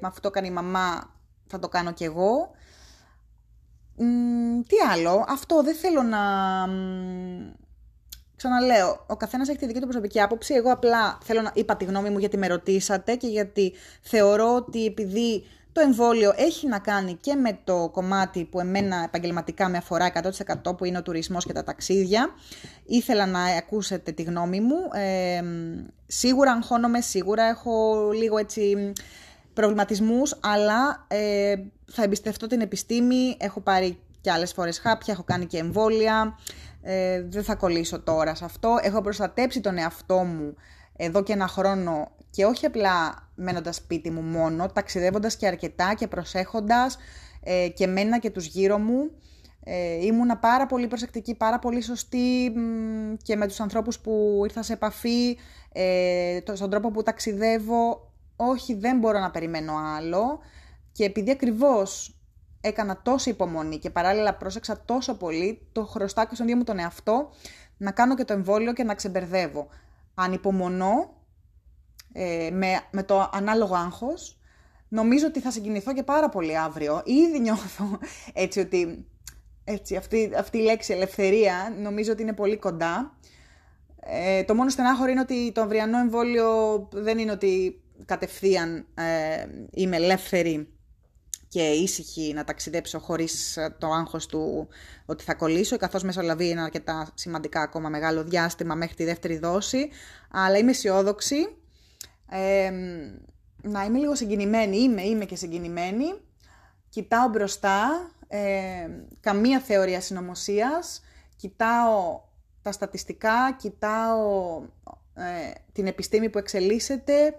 με 0.00 0.08
αυτό 0.08 0.30
κάνει 0.30 0.46
η 0.46 0.50
μαμά, 0.50 1.14
θα 1.46 1.58
το 1.58 1.68
κάνω 1.68 1.92
κι 1.92 2.04
εγώ. 2.04 2.50
τι 4.66 4.76
άλλο, 4.92 5.24
αυτό 5.28 5.62
δεν 5.62 5.74
θέλω 5.74 6.02
να 6.02 6.18
Ξαναλέω, 8.38 9.04
ο 9.06 9.16
καθένας 9.16 9.48
έχει 9.48 9.58
τη 9.58 9.66
δική 9.66 9.78
του 9.78 9.86
προσωπική 9.86 10.20
άποψη. 10.20 10.54
Εγώ 10.54 10.72
απλά 10.72 11.18
θέλω 11.24 11.42
να 11.42 11.50
είπα 11.54 11.76
τη 11.76 11.84
γνώμη 11.84 12.10
μου 12.10 12.18
γιατί 12.18 12.36
με 12.36 12.46
ρωτήσατε 12.46 13.14
και 13.14 13.26
γιατί 13.26 13.72
θεωρώ 14.00 14.54
ότι 14.54 14.86
επειδή 14.86 15.44
το 15.72 15.80
εμβόλιο 15.80 16.32
έχει 16.36 16.66
να 16.66 16.78
κάνει 16.78 17.14
και 17.20 17.34
με 17.34 17.58
το 17.64 17.88
κομμάτι 17.92 18.44
που 18.44 18.60
εμένα 18.60 19.02
επαγγελματικά 19.04 19.68
με 19.68 19.76
αφορά 19.76 20.12
100% 20.64 20.76
που 20.76 20.84
είναι 20.84 20.98
ο 20.98 21.02
τουρισμός 21.02 21.44
και 21.44 21.52
τα 21.52 21.64
ταξίδια. 21.64 22.34
Ήθελα 22.86 23.26
να 23.26 23.44
ακούσετε 23.44 24.12
τη 24.12 24.22
γνώμη 24.22 24.60
μου. 24.60 24.76
Ε, 24.92 25.42
σίγουρα 26.06 26.52
αγχώνομαι, 26.52 27.00
σίγουρα 27.00 27.42
έχω 27.42 28.08
λίγο 28.12 28.38
έτσι 28.38 28.92
προβληματισμούς, 29.54 30.36
αλλά 30.40 31.04
ε, 31.08 31.54
θα 31.86 32.02
εμπιστευτώ 32.02 32.46
την 32.46 32.60
επιστήμη. 32.60 33.36
Έχω 33.40 33.60
πάρει 33.60 33.98
και 34.20 34.30
άλλες 34.30 34.52
φορές 34.52 34.78
χάπια, 34.78 35.12
έχω 35.12 35.22
κάνει 35.22 35.46
και 35.46 35.58
εμβόλια 35.58 36.38
ε, 36.90 37.22
δεν 37.22 37.42
θα 37.42 37.54
κολλήσω 37.54 38.00
τώρα 38.00 38.34
σε 38.34 38.44
αυτό. 38.44 38.78
Έχω 38.82 39.00
προστατέψει 39.00 39.60
τον 39.60 39.78
εαυτό 39.78 40.16
μου 40.16 40.54
εδώ 40.96 41.22
και 41.22 41.32
ένα 41.32 41.48
χρόνο 41.48 42.10
και 42.30 42.44
όχι 42.44 42.66
απλά 42.66 43.28
μένοντας 43.34 43.76
σπίτι 43.76 44.10
μου 44.10 44.20
μόνο, 44.20 44.66
ταξιδεύοντας 44.66 45.36
και 45.36 45.46
αρκετά 45.46 45.94
και 45.94 46.06
προσέχοντας 46.06 46.98
ε, 47.42 47.68
και 47.68 47.86
μένα 47.86 48.18
και 48.18 48.30
τους 48.30 48.46
γύρω 48.46 48.78
μου. 48.78 49.10
Ε, 49.64 50.04
ήμουνα 50.04 50.36
πάρα 50.36 50.66
πολύ 50.66 50.86
προσεκτική, 50.86 51.34
πάρα 51.34 51.58
πολύ 51.58 51.80
σωστή 51.80 52.52
και 53.22 53.36
με 53.36 53.46
τους 53.46 53.60
ανθρώπους 53.60 53.98
που 53.98 54.40
ήρθα 54.44 54.62
σε 54.62 54.72
επαφή, 54.72 55.38
ε, 55.72 56.38
στον 56.52 56.70
τρόπο 56.70 56.90
που 56.90 57.02
ταξιδεύω. 57.02 58.12
Όχι, 58.36 58.74
δεν 58.74 58.98
μπορώ 58.98 59.18
να 59.18 59.30
περιμένω 59.30 59.72
άλλο. 59.96 60.38
Και 60.92 61.04
επειδή 61.04 61.30
ακριβώς 61.30 62.17
έκανα 62.68 63.00
τόση 63.02 63.30
υπομονή 63.30 63.78
και 63.78 63.90
παράλληλα 63.90 64.34
πρόσεξα 64.34 64.82
τόσο 64.84 65.14
πολύ, 65.14 65.66
το 65.72 65.84
χρωστάω 65.84 66.26
και 66.26 66.34
στον 66.34 66.46
ίδιο 66.46 66.58
μου 66.58 66.64
τον 66.64 66.78
εαυτό, 66.78 67.30
να 67.76 67.90
κάνω 67.90 68.14
και 68.14 68.24
το 68.24 68.32
εμβόλιο 68.32 68.72
και 68.72 68.84
να 68.84 68.94
ξεμπερδεύω. 68.94 69.68
Αν 70.14 70.32
υπομονώ 70.32 71.14
ε, 72.12 72.50
με, 72.52 72.80
με 72.90 73.02
το 73.02 73.30
ανάλογο 73.32 73.74
άγχος, 73.74 74.38
νομίζω 74.88 75.26
ότι 75.26 75.40
θα 75.40 75.50
συγκινηθώ 75.50 75.94
και 75.94 76.02
πάρα 76.02 76.28
πολύ 76.28 76.58
αύριο. 76.58 77.02
Ήδη 77.04 77.40
νιώθω 77.40 77.98
έτσι 78.32 78.60
ότι 78.60 79.06
έτσι, 79.64 79.96
αυτή, 79.96 80.30
αυτή 80.38 80.58
η 80.58 80.62
λέξη 80.62 80.92
ελευθερία 80.92 81.76
νομίζω 81.80 82.12
ότι 82.12 82.22
είναι 82.22 82.32
πολύ 82.32 82.56
κοντά. 82.56 83.18
Ε, 84.00 84.44
το 84.44 84.54
μόνο 84.54 84.70
στενάχωρο 84.70 85.10
είναι 85.10 85.20
ότι 85.20 85.52
το 85.52 85.60
αυριανό 85.60 85.98
εμβόλιο 85.98 86.88
δεν 86.92 87.18
είναι 87.18 87.30
ότι 87.30 87.82
κατευθείαν 88.04 88.86
ε, 88.94 89.46
είμαι 89.70 89.96
ελεύθερη 89.96 90.77
και 91.48 91.62
ήσυχη 91.62 92.32
να 92.34 92.44
ταξιδέψω 92.44 92.98
χωρίς 92.98 93.56
ε, 93.56 93.76
το 93.78 93.86
άγχος 93.86 94.26
του 94.26 94.68
ότι 95.06 95.24
θα 95.24 95.34
κολλήσω, 95.34 95.76
καθώς 95.76 96.02
μεσολαβεί 96.02 96.50
ένα 96.50 96.62
αρκετά 96.62 97.10
σημαντικά 97.14 97.60
ακόμα 97.60 97.88
μεγάλο 97.88 98.24
διάστημα 98.24 98.74
μέχρι 98.74 98.94
τη 98.94 99.04
δεύτερη 99.04 99.38
δόση, 99.38 99.88
αλλά 100.30 100.56
είμαι 100.56 100.70
αισιόδοξη. 100.70 101.56
Ε, 102.30 102.70
να 103.62 103.84
είμαι 103.84 103.98
λίγο 103.98 104.14
συγκινημένη, 104.14 104.76
είμαι, 104.76 105.02
είμαι 105.02 105.24
και 105.24 105.36
συγκινημένη. 105.36 106.20
Κοιτάω 106.88 107.28
μπροστά, 107.28 108.10
ε, 108.28 108.88
καμία 109.20 109.60
θεωρία 109.60 110.00
συνωμοσίας, 110.00 111.02
κοιτάω 111.36 112.20
τα 112.62 112.72
στατιστικά, 112.72 113.56
κοιτάω 113.58 114.62
ε, 115.14 115.52
την 115.72 115.86
επιστήμη 115.86 116.28
που 116.28 116.38
εξελίσσεται, 116.38 117.34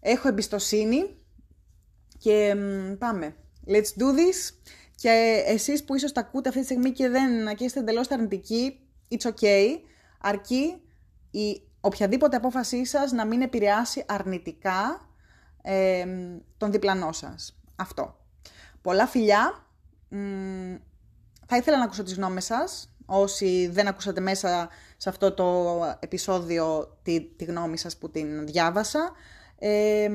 έχω 0.00 0.28
εμπιστοσύνη 0.28 1.16
και 2.22 2.56
πάμε. 2.98 3.34
Let's 3.66 4.00
do 4.00 4.04
this. 4.04 4.54
Και 4.94 5.42
εσείς 5.46 5.84
που 5.84 5.94
ίσως 5.94 6.12
τα 6.12 6.20
ακούτε 6.20 6.48
αυτή 6.48 6.60
τη 6.60 6.66
στιγμή 6.66 6.90
και 6.90 7.08
δεν 7.08 7.54
και 7.54 7.64
είστε 7.64 7.80
εντελώς 7.80 8.10
αρνητικοί, 8.10 8.80
it's 9.08 9.30
okay. 9.30 9.66
Αρκεί 10.20 10.82
η 11.30 11.62
οποιαδήποτε 11.80 12.36
απόφασή 12.36 12.84
σας 12.84 13.12
να 13.12 13.26
μην 13.26 13.42
επηρεάσει 13.42 14.04
αρνητικά 14.08 15.08
ε, 15.62 16.06
τον 16.56 16.70
διπλανό 16.70 17.12
σας. 17.12 17.60
Αυτό. 17.76 18.16
Πολλά 18.82 19.06
φιλιά. 19.06 19.66
θα 21.46 21.56
ήθελα 21.56 21.78
να 21.78 21.84
ακούσω 21.84 22.02
τις 22.02 22.14
γνώμες 22.14 22.44
σας. 22.44 22.94
Όσοι 23.06 23.68
δεν 23.72 23.86
ακούσατε 23.86 24.20
μέσα 24.20 24.68
σε 24.96 25.08
αυτό 25.08 25.32
το 25.32 25.78
επεισόδιο 26.00 26.98
τη, 27.02 27.20
τη 27.20 27.44
γνώμη 27.44 27.78
σας 27.78 27.96
που 27.96 28.10
την 28.10 28.46
διάβασα. 28.46 29.12
Ε, 29.58 30.10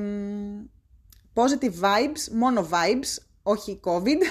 Positive 1.38 1.80
vibes, 1.84 2.32
μόνο 2.32 2.68
vibes, 2.70 3.22
όχι 3.42 3.80
COVID. 3.84 4.22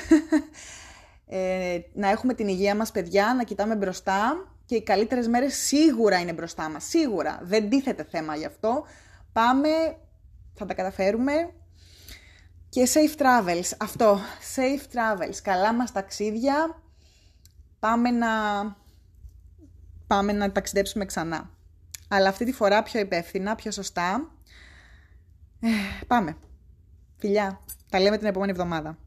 ε, 1.37 1.79
να 1.93 2.09
έχουμε 2.09 2.33
την 2.33 2.47
υγεία 2.47 2.75
μας, 2.75 2.91
παιδιά, 2.91 3.33
να 3.37 3.43
κοιτάμε 3.43 3.75
μπροστά 3.75 4.47
και 4.65 4.75
οι 4.75 4.83
καλύτερες 4.83 5.27
μέρες 5.27 5.55
σίγουρα 5.55 6.19
είναι 6.19 6.33
μπροστά 6.33 6.69
μας. 6.69 6.83
Σίγουρα. 6.83 7.39
Δεν 7.41 7.69
τίθεται 7.69 8.03
θέμα 8.03 8.35
γι' 8.35 8.45
αυτό. 8.45 8.85
Πάμε, 9.31 9.69
θα 10.53 10.65
τα 10.65 10.73
καταφέρουμε. 10.73 11.53
Και 12.69 12.87
safe 12.93 13.21
travels. 13.21 13.71
Αυτό. 13.77 14.19
Safe 14.55 14.95
travels. 14.95 15.35
Καλά 15.43 15.73
μας 15.73 15.91
ταξίδια. 15.91 16.81
Πάμε 17.79 18.11
να... 18.11 18.27
Πάμε 20.07 20.31
να 20.31 20.51
ταξιδέψουμε 20.51 21.05
ξανά. 21.05 21.49
Αλλά 22.07 22.29
αυτή 22.29 22.45
τη 22.45 22.51
φορά 22.51 22.83
πιο 22.83 22.99
υπεύθυνα, 22.99 23.55
πιο 23.55 23.71
σωστά. 23.71 24.31
Ε, 25.59 25.67
πάμε. 26.07 26.37
Φιλιά, 27.17 27.59
τα 27.89 27.99
λέμε 27.99 28.17
την 28.17 28.27
επόμενη 28.27 28.51
εβδομάδα. 28.51 28.97